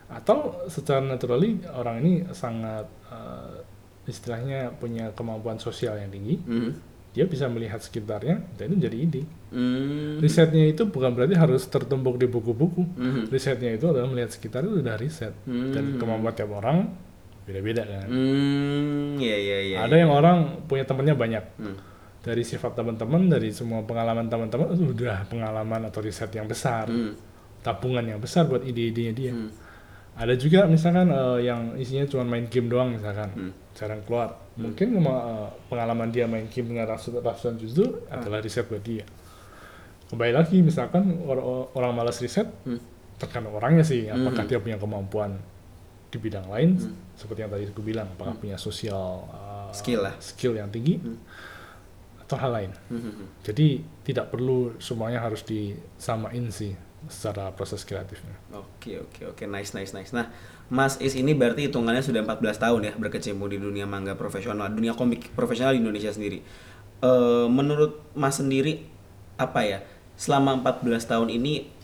atau 0.08 0.56
secara 0.72 1.04
naturally 1.04 1.60
orang 1.68 2.00
ini 2.00 2.12
sangat 2.32 2.88
uh, 3.12 3.60
istilahnya 4.08 4.72
punya 4.80 5.12
kemampuan 5.12 5.60
sosial 5.60 6.00
yang 6.00 6.08
tinggi 6.08 6.40
hmm. 6.40 6.72
Dia 7.18 7.26
bisa 7.26 7.50
melihat 7.50 7.82
sekitarnya 7.82 8.46
dan 8.54 8.70
itu 8.70 8.86
jadi 8.86 8.96
ide 8.96 9.22
hmm. 9.50 10.22
risetnya 10.22 10.70
itu 10.70 10.86
bukan 10.86 11.18
berarti 11.18 11.34
harus 11.34 11.66
tertumpuk 11.66 12.14
di 12.14 12.30
buku-buku 12.30 12.86
hmm. 12.94 13.26
risetnya 13.34 13.74
itu 13.74 13.90
adalah 13.90 14.06
melihat 14.06 14.30
sekitar 14.30 14.62
itu 14.62 14.78
sudah 14.78 14.94
riset 14.94 15.34
hmm. 15.50 15.74
dan 15.74 15.84
kemampuan 15.98 16.30
tiap 16.38 16.54
orang 16.54 16.86
beda-beda 17.48 17.82
kan. 17.88 18.06
Hmm, 18.12 19.16
iya 19.16 19.36
iya 19.40 19.58
iya. 19.64 19.76
Ada 19.88 19.96
yang 20.04 20.12
orang 20.12 20.68
punya 20.68 20.84
temennya 20.84 21.16
banyak. 21.16 21.44
Hmm. 21.56 21.76
Dari 22.20 22.44
sifat 22.44 22.76
teman-teman, 22.76 23.32
dari 23.32 23.48
semua 23.56 23.80
pengalaman 23.88 24.28
teman-teman, 24.28 24.76
itu 24.76 24.92
udah 24.92 25.24
pengalaman 25.32 25.88
atau 25.88 26.04
riset 26.04 26.28
yang 26.36 26.44
besar, 26.44 26.84
hmm. 26.84 27.16
tabungan 27.64 28.04
yang 28.04 28.20
besar 28.20 28.44
buat 28.44 28.60
ide-idenya 28.60 29.12
dia. 29.16 29.32
Hmm. 29.32 29.48
Ada 30.18 30.34
juga 30.34 30.66
misalkan 30.66 31.14
uh, 31.14 31.38
yang 31.38 31.78
isinya 31.78 32.02
cuma 32.10 32.26
main 32.26 32.50
game 32.50 32.66
doang 32.66 32.90
misalkan, 32.90 33.30
hmm. 33.30 33.52
jarang 33.78 34.02
keluar. 34.02 34.34
Hmm. 34.58 34.68
Mungkin 34.68 34.98
uh, 35.06 35.46
pengalaman 35.70 36.10
dia 36.10 36.26
main 36.26 36.50
game 36.50 36.74
dengan 36.74 36.90
ratusan 36.90 37.54
justru 37.62 37.86
hmm. 37.86 38.10
adalah 38.10 38.42
riset 38.42 38.66
buat 38.66 38.82
dia. 38.82 39.06
Kembali 40.10 40.32
lagi 40.34 40.58
misalkan 40.58 41.22
orang, 41.22 41.70
orang 41.78 41.92
malas 41.94 42.18
riset, 42.18 42.50
hmm. 42.66 42.82
tergantung 43.22 43.54
orangnya 43.54 43.86
sih, 43.86 44.10
apakah 44.10 44.42
hmm. 44.42 44.50
dia 44.50 44.58
punya 44.58 44.78
kemampuan 44.80 45.38
di 46.08 46.16
bidang 46.16 46.48
lain 46.48 46.80
hmm. 46.80 47.20
seperti 47.20 47.44
yang 47.44 47.52
tadi 47.52 47.64
aku 47.68 47.84
bilang 47.84 48.08
apakah 48.16 48.34
hmm. 48.36 48.42
punya 48.42 48.56
sosial 48.56 49.28
uh, 49.28 49.68
skill 49.76 50.08
lah 50.08 50.16
skill 50.24 50.56
yang 50.56 50.72
tinggi 50.72 50.96
hmm. 50.96 51.16
atau 52.24 52.36
hal 52.40 52.50
lain 52.52 52.70
hmm. 52.88 52.96
hmm, 52.96 53.12
hmm. 53.12 53.28
jadi 53.44 53.66
tidak 54.08 54.26
perlu 54.32 54.80
semuanya 54.80 55.20
harus 55.20 55.44
disamain 55.44 56.48
sih 56.48 56.72
secara 57.06 57.54
proses 57.54 57.86
kreatifnya 57.86 58.34
oke 58.50 59.06
oke 59.06 59.20
oke 59.34 59.44
nice 59.46 59.70
nice 59.78 59.94
nice 59.94 60.10
nah 60.10 60.26
Mas 60.68 61.00
Is 61.00 61.16
ini 61.16 61.32
berarti 61.32 61.70
hitungannya 61.70 62.04
sudah 62.04 62.20
14 62.26 62.58
tahun 62.58 62.80
ya 62.90 62.92
berkecimpung 62.98 63.48
di 63.48 63.56
dunia 63.56 63.86
manga 63.86 64.18
profesional 64.18 64.68
dunia 64.68 64.92
komik 64.98 65.30
profesional 65.32 65.72
di 65.72 65.80
Indonesia 65.80 66.10
sendiri 66.10 66.42
uh, 67.06 67.46
menurut 67.46 68.02
Mas 68.18 68.42
sendiri 68.42 68.84
apa 69.38 69.62
ya 69.62 69.78
selama 70.18 70.58
14 70.60 70.98
tahun 71.06 71.28
ini 71.30 71.78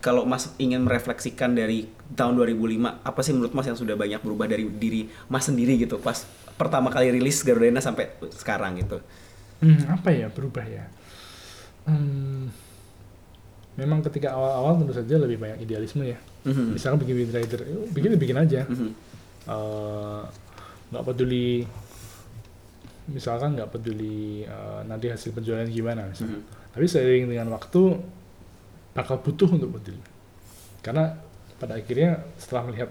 kalau 0.00 0.24
Mas 0.24 0.48
ingin 0.56 0.80
merefleksikan 0.88 1.52
dari 1.52 1.84
tahun 2.16 2.32
2005, 2.40 3.04
apa 3.04 3.20
sih 3.20 3.36
menurut 3.36 3.52
Mas 3.52 3.68
yang 3.68 3.76
sudah 3.76 4.00
banyak 4.00 4.24
berubah 4.24 4.48
dari 4.48 4.64
diri 4.64 5.12
Mas 5.28 5.44
sendiri 5.44 5.76
gitu 5.76 6.00
pas 6.00 6.24
pertama 6.56 6.88
kali 6.88 7.12
rilis 7.12 7.44
Garudena 7.44 7.84
sampai 7.84 8.08
sekarang 8.32 8.80
gitu? 8.80 9.04
Hmm, 9.60 9.92
apa 9.92 10.08
ya 10.08 10.32
berubah 10.32 10.64
ya? 10.64 10.88
Hmm, 11.84 12.48
memang 13.80 14.04
ketika 14.04 14.36
awal-awal 14.36 14.76
tentu 14.84 14.92
saja 14.92 15.16
lebih 15.16 15.40
banyak 15.40 15.64
idealisme 15.64 16.04
ya. 16.04 16.20
Mm-hmm. 16.44 16.66
Misalkan 16.76 16.98
bikin 17.00 17.16
Wind 17.16 17.32
Rider, 17.32 17.60
bikin 17.96 18.10
bikin 18.20 18.36
aja. 18.36 18.60
Mm-hmm. 18.68 18.90
Uh, 19.48 20.22
nggak 20.92 21.04
peduli 21.08 21.64
misalkan 23.10 23.58
nggak 23.58 23.72
peduli 23.72 24.44
uh, 24.46 24.84
nanti 24.84 25.08
hasil 25.08 25.32
penjualan 25.32 25.64
gimana 25.64 26.06
misalnya. 26.12 26.44
Mm-hmm. 26.44 26.72
Tapi 26.76 26.84
seiring 26.86 27.24
dengan 27.32 27.48
waktu 27.56 27.98
bakal 28.94 29.22
butuh 29.22 29.48
untuk 29.50 29.70
model 29.70 29.96
karena 30.82 31.14
pada 31.60 31.76
akhirnya 31.76 32.24
setelah 32.40 32.72
melihat 32.72 32.90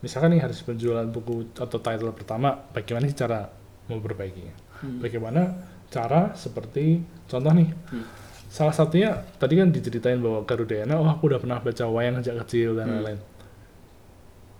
misalkan 0.00 0.34
nih 0.34 0.42
harus 0.42 0.58
penjualan 0.64 1.06
buku 1.06 1.54
atau 1.58 1.78
title 1.78 2.14
pertama 2.14 2.54
bagaimana 2.72 3.06
sih 3.06 3.18
cara 3.18 3.46
memperbaikinya 3.90 4.54
hmm. 4.82 4.98
bagaimana 5.02 5.42
cara 5.92 6.32
seperti 6.34 7.02
contoh 7.28 7.52
nih 7.52 7.68
hmm. 7.68 8.04
Salah 8.48 8.72
satunya 8.72 9.24
tadi 9.36 9.60
kan 9.60 9.68
diceritain 9.68 10.18
bahwa 10.18 10.42
Garudayana 10.48 10.96
oh 10.96 11.08
aku 11.08 11.28
udah 11.28 11.40
pernah 11.40 11.60
baca 11.60 11.84
wayang 11.84 12.24
sejak 12.24 12.44
kecil 12.48 12.80
dan 12.80 12.88
hmm. 12.88 12.94
lain-lain 12.96 13.20
hmm. 13.20 13.28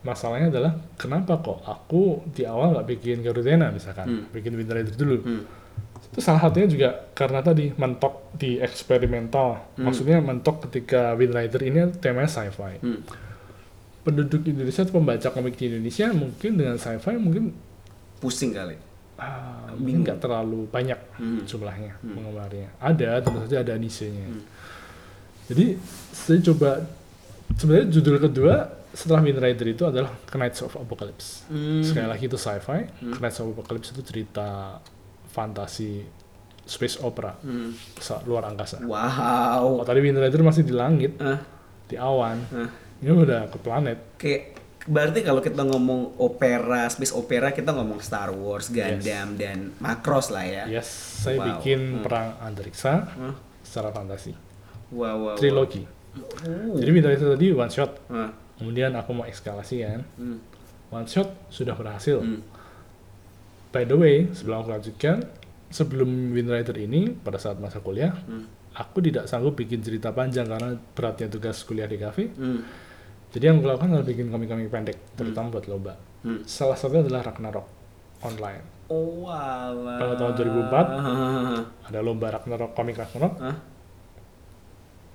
masalahnya 0.04 0.48
adalah 0.52 0.72
kenapa 1.00 1.40
kok 1.40 1.64
aku 1.64 2.20
di 2.30 2.44
awal 2.44 2.76
nggak 2.76 2.86
bikin 2.86 3.24
Garudayana 3.24 3.72
misalkan 3.72 4.06
hmm. 4.06 4.24
bikin 4.30 4.52
Winter 4.54 4.76
Rider 4.76 4.94
dulu 4.94 5.18
hmm 5.24 5.42
itu 6.08 6.24
salah 6.24 6.40
satunya 6.40 6.68
juga 6.70 6.88
karena 7.12 7.44
tadi 7.44 7.70
mentok 7.76 8.32
di 8.32 8.56
eksperimental 8.58 9.76
hmm. 9.76 9.84
maksudnya 9.84 10.18
mentok 10.24 10.66
ketika 10.68 11.12
Wind 11.14 11.36
Rider 11.36 11.60
ini 11.60 11.80
temanya 12.00 12.30
sci-fi 12.30 12.80
hmm. 12.80 13.00
penduduk 14.08 14.40
Indonesia 14.48 14.88
atau 14.88 14.96
pembaca 14.96 15.28
komik 15.28 15.60
di 15.60 15.68
Indonesia 15.68 16.08
mungkin 16.16 16.56
dengan 16.56 16.80
sci-fi 16.80 17.14
mungkin 17.20 17.52
pusing 18.24 18.56
kali 18.56 18.80
uh, 19.18 19.70
mungkin 19.76 20.06
nggak 20.06 20.18
terlalu 20.22 20.70
banyak 20.70 20.98
hmm. 21.18 21.44
jumlahnya 21.44 21.92
hmm. 22.00 22.14
penggemarnya 22.14 22.68
ada 22.78 23.10
tentu 23.20 23.38
saja 23.44 23.56
ada 23.66 23.74
nisenya 23.76 24.26
hmm. 24.30 24.42
jadi 25.50 25.66
saya 26.14 26.38
coba 26.52 26.70
sebenarnya 27.58 27.86
judul 27.92 28.16
kedua 28.22 28.54
setelah 28.88 29.20
Wind 29.20 29.38
Rider 29.38 29.68
itu 29.68 29.84
adalah 29.84 30.10
Knights 30.32 30.64
of 30.64 30.72
Apocalypse 30.78 31.44
hmm. 31.50 31.84
sekali 31.84 32.08
lagi 32.08 32.24
itu 32.30 32.38
sci-fi 32.38 32.88
hmm. 33.04 33.18
Knights 33.20 33.38
of 33.44 33.52
Apocalypse 33.52 33.92
itu 33.92 34.02
cerita 34.06 34.80
fantasi 35.28 36.18
space 36.68 37.00
opera 37.00 37.32
hmm. 37.40 37.96
luar 38.28 38.44
angkasa. 38.52 38.84
Wow. 38.84 39.80
Oh, 39.80 39.84
tadi 39.88 40.04
Winter 40.04 40.20
Rider 40.20 40.44
masih 40.44 40.68
di 40.68 40.76
langit, 40.76 41.16
uh. 41.16 41.40
di 41.88 41.96
awan. 41.96 42.44
Uh. 42.52 42.68
Ini 43.00 43.10
udah 43.16 43.48
ke 43.48 43.56
planet. 43.56 44.20
Kayak 44.20 44.57
berarti 44.88 45.20
kalau 45.20 45.44
kita 45.44 45.62
ngomong 45.68 46.16
opera, 46.18 46.88
space 46.88 47.12
opera, 47.12 47.52
kita 47.52 47.76
ngomong 47.76 48.00
Star 48.00 48.32
Wars, 48.32 48.72
Gundam 48.72 49.36
yes. 49.36 49.38
dan 49.38 49.58
Macross 49.78 50.32
lah 50.32 50.44
ya. 50.48 50.64
Yes, 50.66 50.88
saya 51.22 51.38
wow. 51.38 51.46
bikin 51.54 52.00
uh. 52.00 52.02
perang 52.02 52.40
antariksa 52.40 53.12
uh. 53.14 53.36
secara 53.60 53.92
fantasi. 53.92 54.32
Wow, 54.90 55.16
wow. 55.32 55.36
Trilogi. 55.36 55.84
Uh. 56.48 56.80
Jadi 56.80 56.90
Winter 56.90 57.12
Rider 57.12 57.28
tadi 57.36 57.46
one 57.52 57.70
shot. 57.70 57.92
Uh. 58.08 58.32
Kemudian 58.56 58.96
aku 58.96 59.12
mau 59.12 59.28
eskalasi 59.28 59.84
kan. 59.84 60.02
Hmm. 60.16 60.40
One 60.88 61.06
shot 61.06 61.30
sudah 61.52 61.76
berhasil. 61.76 62.18
Hmm 62.18 62.58
by 63.72 63.84
the 63.84 63.96
way 63.96 64.16
sebelum 64.32 64.64
aku 64.64 64.68
lanjutkan 64.72 65.16
sebelum 65.68 66.32
Wind 66.32 66.48
Rider 66.48 66.76
ini 66.80 67.12
pada 67.12 67.36
saat 67.36 67.60
masa 67.60 67.84
kuliah 67.84 68.16
hmm. 68.16 68.72
aku 68.72 69.04
tidak 69.04 69.28
sanggup 69.28 69.54
bikin 69.54 69.84
cerita 69.84 70.12
panjang 70.12 70.48
karena 70.48 70.74
beratnya 70.96 71.28
tugas 71.28 71.60
kuliah 71.68 71.84
di 71.84 72.00
kafe 72.00 72.32
hmm. 72.32 72.60
Jadi 73.34 73.52
yang 73.52 73.60
aku 73.60 73.66
lakukan 73.68 73.88
adalah 73.92 74.08
bikin 74.08 74.26
komik-komik 74.32 74.68
pendek 74.72 74.98
terutama 75.14 75.48
hmm. 75.48 75.54
buat 75.54 75.66
lomba 75.68 75.94
hmm. 76.24 76.40
salah 76.48 76.76
satunya 76.76 77.04
adalah 77.04 77.22
Ragnarok 77.28 77.66
online 78.24 78.64
oh 78.88 79.28
wow. 79.28 79.98
pada 80.00 80.14
tahun 80.16 80.32
2004 80.68 81.88
ada 81.92 81.98
lomba 82.00 82.26
Ragnarok 82.32 82.70
komik 82.72 82.96
Ragnarok 82.96 83.34
huh? 83.38 83.56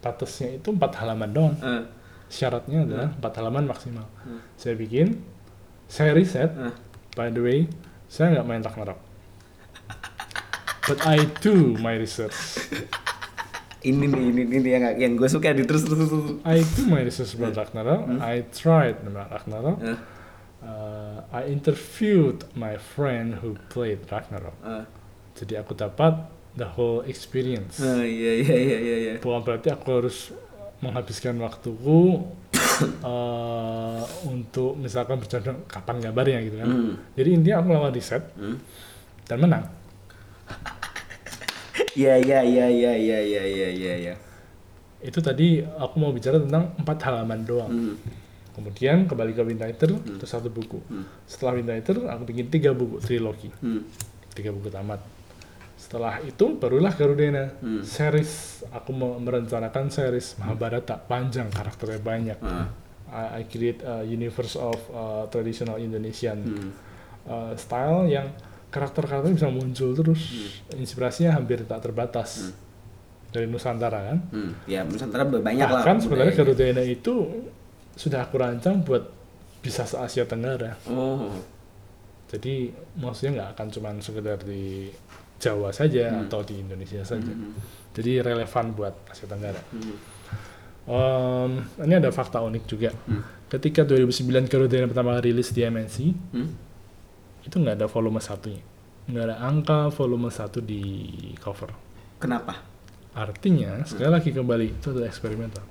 batasnya 0.03 0.59
itu 0.61 0.69
empat 0.71 0.91
halaman 1.01 1.29
doang 1.31 1.55
uh. 1.63 1.83
syaratnya 2.29 2.85
adalah 2.85 3.09
empat 3.13 3.33
halaman 3.41 3.63
maksimal 3.65 4.07
uh. 4.27 4.41
saya 4.59 4.77
bikin 4.77 5.19
saya 5.89 6.13
riset 6.13 6.53
uh. 6.53 6.73
by 7.17 7.33
the 7.33 7.41
way 7.41 7.59
saya 8.13 8.37
nggak 8.37 8.45
main 8.45 8.61
Ragnarok. 8.61 8.99
But 10.85 11.01
I 11.07 11.25
do 11.41 11.73
my 11.81 11.97
research. 11.97 12.37
ini 13.83 14.05
nih, 14.07 14.23
ini, 14.31 14.41
ini 14.47 14.69
yang 14.71 14.83
yang 14.95 15.13
gue 15.19 15.27
suka 15.27 15.51
di 15.51 15.67
terus 15.67 15.83
terus 15.83 16.07
terus. 16.07 16.39
I 16.47 16.63
do 16.63 16.81
my 16.87 17.03
research 17.03 17.35
about 17.35 17.55
Ragnarok. 17.59 18.01
Hmm? 18.07 18.19
I 18.23 18.47
tried 18.49 19.03
Ragnarok. 19.03 19.77
Uh. 19.83 19.99
Uh, 20.63 21.19
I 21.35 21.51
interviewed 21.51 22.47
my 22.55 22.79
friend 22.79 23.35
who 23.43 23.59
played 23.67 24.07
Ragnarok. 24.07 24.55
Uh. 24.63 24.87
Jadi 25.35 25.59
aku 25.59 25.75
dapat 25.75 26.15
the 26.55 26.65
whole 26.65 27.03
experience. 27.03 27.83
Uh, 27.83 28.05
iya 28.05 28.31
iya 28.39 28.55
iya 28.55 28.77
iya. 28.79 28.95
iya. 28.97 29.13
Bukan 29.19 29.43
berarti 29.43 29.67
aku 29.75 29.87
harus 29.91 30.31
menghabiskan 30.79 31.35
waktuku 31.39 32.23
uh, 33.07 34.03
untuk 34.27 34.75
misalkan 34.79 35.19
bercanda 35.19 35.55
kapan 35.67 35.99
gambarnya 35.99 36.39
gitu 36.47 36.55
kan. 36.59 36.67
Mm. 36.67 36.93
Jadi 37.15 37.29
intinya 37.31 37.55
aku 37.59 37.65
melakukan 37.71 37.93
riset 37.95 38.23
mm. 38.35 38.57
dan 39.27 39.37
menang. 39.39 39.65
Iya 41.93 42.13
iya 42.17 42.39
iya 42.41 42.65
iya 42.67 42.91
iya 42.95 43.19
iya 43.21 43.43
iya 43.45 43.69
iya. 43.69 43.93
Ya. 44.11 44.15
Itu 45.03 45.19
tadi 45.19 45.61
aku 45.61 45.95
mau 45.99 46.09
bicara 46.09 46.39
tentang 46.39 46.73
empat 46.79 46.97
halaman 47.05 47.43
doang. 47.43 47.69
Hmm. 47.69 47.95
Kemudian 48.53 49.09
kembali 49.09 49.33
ke 49.33 49.41
Windwriter, 49.41 49.89
itu 49.97 50.25
satu 50.29 50.47
buku. 50.47 50.77
Setelah 51.25 51.57
Windwriter, 51.57 52.05
aku 52.05 52.23
bikin 52.29 52.53
tiga 52.53 52.69
buku 52.71 53.01
trilogi, 53.01 53.49
Hmm. 53.59 53.81
tiga 54.31 54.53
buku 54.53 54.69
tamat. 54.69 55.01
Setelah 55.73 56.21
itu 56.21 56.55
barulah 56.55 56.93
Garudena 56.93 57.49
Hmm. 57.59 57.81
series. 57.83 58.63
Aku 58.71 58.93
mau 58.93 59.17
merencanakan 59.17 59.89
series 59.89 60.37
Mahabharata 60.37 60.95
panjang, 60.95 61.49
karakternya 61.49 61.99
banyak. 61.99 62.39
Ah. 62.39 62.69
I, 63.13 63.41
I 63.41 63.45
create 63.45 63.81
a 63.85 64.01
universe 64.01 64.57
of 64.57 64.77
uh, 64.89 65.25
traditional 65.29 65.77
Indonesian 65.77 66.37
Hmm. 66.41 66.69
uh, 67.27 67.51
style 67.53 68.05
yang 68.07 68.31
karakter-karakternya 68.73 69.37
bisa 69.37 69.49
muncul 69.53 69.93
terus. 69.93 70.21
Inspirasinya 70.73 71.37
hampir 71.37 71.61
tak 71.63 71.85
terbatas 71.85 72.49
dari 73.29 73.45
Nusantara 73.45 74.09
kan. 74.09 74.17
Hmm. 74.33 74.51
Ya 74.65 74.81
Nusantara 74.81 75.29
banyak 75.29 75.61
lah. 75.69 75.85
Bahkan 75.85 75.97
sebenarnya. 76.01 76.33
Garudena 76.33 76.81
itu 76.81 77.45
sudah 77.93 78.25
aku 78.25 78.41
rancang 78.41 78.81
buat 78.81 79.05
bisa 79.61 79.85
se 79.85 79.95
Asia 79.95 80.25
Tenggara. 80.25 80.73
Oh. 80.89 81.29
Jadi 82.33 82.73
maksudnya 82.97 83.31
nggak 83.37 83.49
akan 83.53 83.67
cuma 83.69 83.89
sekedar 84.01 84.41
di 84.41 84.89
Jawa 85.37 85.69
saja 85.69 86.23
atau 86.25 86.41
di 86.41 86.57
Indonesia 86.57 87.05
saja. 87.05 87.29
Jadi 87.93 88.25
relevan 88.25 88.73
buat 88.73 88.95
Asia 89.05 89.29
Tenggara. 89.29 89.61
Em, 90.83 91.51
ini 91.85 91.93
ada 91.95 92.09
fakta 92.11 92.41
unik 92.43 92.63
juga. 92.65 92.89
Ketika 93.47 93.85
2009 93.85 94.49
Garudena 94.49 94.89
pertama 94.89 95.21
rilis 95.21 95.53
di 95.53 95.61
MNC, 95.61 95.97
Hmm. 96.33 96.49
Itu 97.43 97.55
nggak 97.55 97.75
ada 97.79 97.87
volume 97.87 98.19
satunya. 98.19 98.63
Nggak 99.07 99.23
ada 99.27 99.35
angka 99.43 99.79
volume 99.91 100.31
satu 100.31 100.63
di 100.63 100.81
cover. 101.39 101.71
Kenapa? 102.19 102.55
Artinya, 103.13 103.83
sekali 103.85 104.09
lagi 104.09 104.33
kembali, 104.33 104.79
itu 104.79 104.89
adalah 104.89 105.05
eksperimental. 105.05 105.61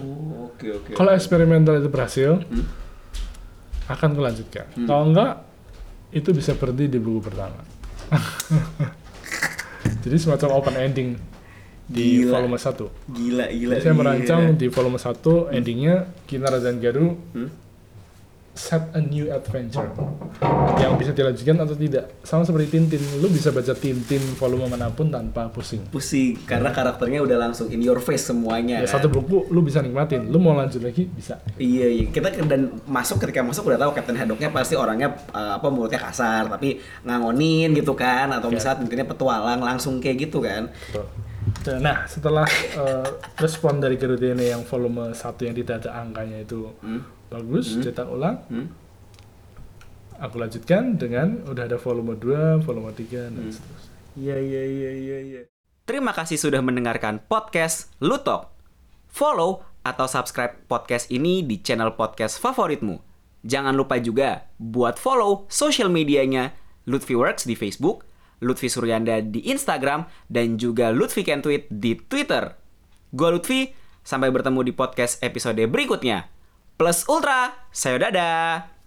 Oh 0.00 0.50
oke 0.50 0.66
oke. 0.70 0.90
Kalau 0.96 1.12
eksperimental 1.12 1.78
itu 1.78 1.86
berhasil, 1.86 2.40
akan 3.86 4.10
kelanjutkan. 4.14 4.66
Kalau 4.86 5.04
enggak, 5.06 5.44
itu 6.10 6.30
bisa 6.34 6.54
berhenti 6.58 6.90
di 6.90 6.98
buku 6.98 7.20
pertama. 7.22 7.62
Jadi 10.02 10.16
semacam 10.16 10.48
open 10.56 10.76
ending 10.76 11.10
di 11.84 12.22
Gila. 12.22 12.38
volume 12.38 12.58
1. 12.58 12.86
Gila 13.10 13.46
gila. 13.50 13.72
Jadi 13.74 13.82
saya 13.82 13.94
gila. 13.94 13.98
merancang 13.98 14.42
di 14.54 14.66
volume 14.70 14.98
1 14.98 15.54
endingnya 15.54 15.94
Kinar 16.24 16.54
dan 16.62 16.78
Garu 16.78 17.18
Hmm? 17.34 17.50
Set 18.60 18.92
a 18.92 19.00
new 19.00 19.32
adventure 19.32 19.88
yang 20.76 21.00
bisa 21.00 21.16
dilanjutkan 21.16 21.56
atau 21.64 21.72
tidak. 21.72 22.12
Sama 22.20 22.44
seperti 22.44 22.76
Tintin, 22.76 23.00
lu 23.24 23.32
bisa 23.32 23.48
baca 23.48 23.72
Tintin 23.72 24.20
volume 24.36 24.68
mana 24.68 24.92
pun 24.92 25.08
tanpa 25.08 25.48
pusing. 25.48 25.80
Pusing 25.88 26.36
karena 26.44 26.68
karakternya 26.68 27.24
udah 27.24 27.48
langsung 27.48 27.72
in 27.72 27.80
your 27.80 27.96
face 28.04 28.28
semuanya. 28.28 28.84
Ya 28.84 28.86
kan? 28.86 29.00
satu 29.00 29.08
buku 29.08 29.48
lu 29.48 29.64
bisa 29.64 29.80
nikmatin, 29.80 30.28
lu 30.28 30.36
mau 30.36 30.52
lanjut 30.52 30.84
lagi 30.84 31.08
bisa. 31.08 31.40
Iya, 31.56 31.88
iya. 31.88 32.04
Kita 32.12 32.28
dan 32.44 32.76
masuk 32.84 33.24
ketika 33.24 33.40
masuk 33.40 33.72
udah 33.72 33.80
tahu 33.80 33.96
Captain 33.96 34.20
Haddocknya 34.20 34.52
pasti 34.52 34.76
orangnya 34.76 35.16
uh, 35.32 35.56
apa 35.56 35.66
mulutnya 35.72 35.96
kasar, 35.98 36.52
tapi 36.52 36.76
ngangonin 37.08 37.72
gitu 37.72 37.96
kan, 37.96 38.28
atau 38.28 38.52
Ya. 38.52 38.58
misalnya 38.60 38.78
mungkinnya 38.84 39.06
petualang 39.08 39.60
langsung 39.64 40.02
kayak 40.02 40.28
gitu 40.28 40.44
kan. 40.44 40.68
Betul. 40.92 41.06
Nah, 41.80 42.04
setelah 42.08 42.46
eh, 42.76 43.08
respon 43.36 43.80
dari 43.80 43.96
Garudena 44.00 44.40
yang 44.40 44.62
volume 44.64 45.12
1 45.12 45.44
yang 45.44 45.54
tidak 45.56 45.84
ada 45.84 46.02
angkanya 46.04 46.40
itu 46.44 46.68
bagus, 47.30 47.78
cetak 47.78 48.06
ulang, 48.06 48.42
Hmm? 48.50 48.68
aku 50.18 50.36
lanjutkan 50.36 50.98
dengan 51.00 51.40
udah 51.48 51.64
ada 51.64 51.78
volume 51.78 52.12
2, 52.14 52.60
volume 52.60 52.92
3, 52.92 53.30
dan 53.30 53.48
Hmm. 53.48 53.54
seterusnya. 53.54 53.88
Iya 54.18 54.36
iya 54.36 54.62
iya 54.66 54.90
iya 54.92 55.18
iya. 55.22 55.42
Terima 55.86 56.12
kasih 56.12 56.36
sudah 56.36 56.60
mendengarkan 56.60 57.22
podcast 57.24 57.88
Lutok. 57.98 58.50
Follow 59.08 59.64
atau 59.80 60.06
subscribe 60.06 60.60
podcast 60.68 61.08
ini 61.08 61.42
di 61.42 61.58
channel 61.58 61.96
podcast 61.96 62.36
favoritmu. 62.36 63.00
Jangan 63.40 63.72
lupa 63.72 63.96
juga 63.96 64.50
buat 64.60 65.00
follow 65.00 65.48
social 65.48 65.88
medianya 65.88 66.52
Lutfi 66.84 67.16
Works 67.16 67.48
di 67.48 67.56
Facebook, 67.56 68.04
Lutfi 68.44 68.68
Suryanda 68.68 69.24
di 69.24 69.40
Instagram, 69.48 70.04
dan 70.28 70.60
juga 70.60 70.92
Lutfi 70.92 71.24
Can 71.24 71.40
Tweet 71.40 71.66
di 71.72 71.96
Twitter. 71.96 72.54
Gua 73.10 73.32
Lutfi, 73.32 73.72
sampai 74.04 74.28
bertemu 74.28 74.60
di 74.68 74.72
podcast 74.76 75.18
episode 75.24 75.58
berikutnya. 75.64 76.28
Plus 76.80 77.04
Ultra, 77.12 77.52
saya 77.68 78.08
dadah! 78.08 78.79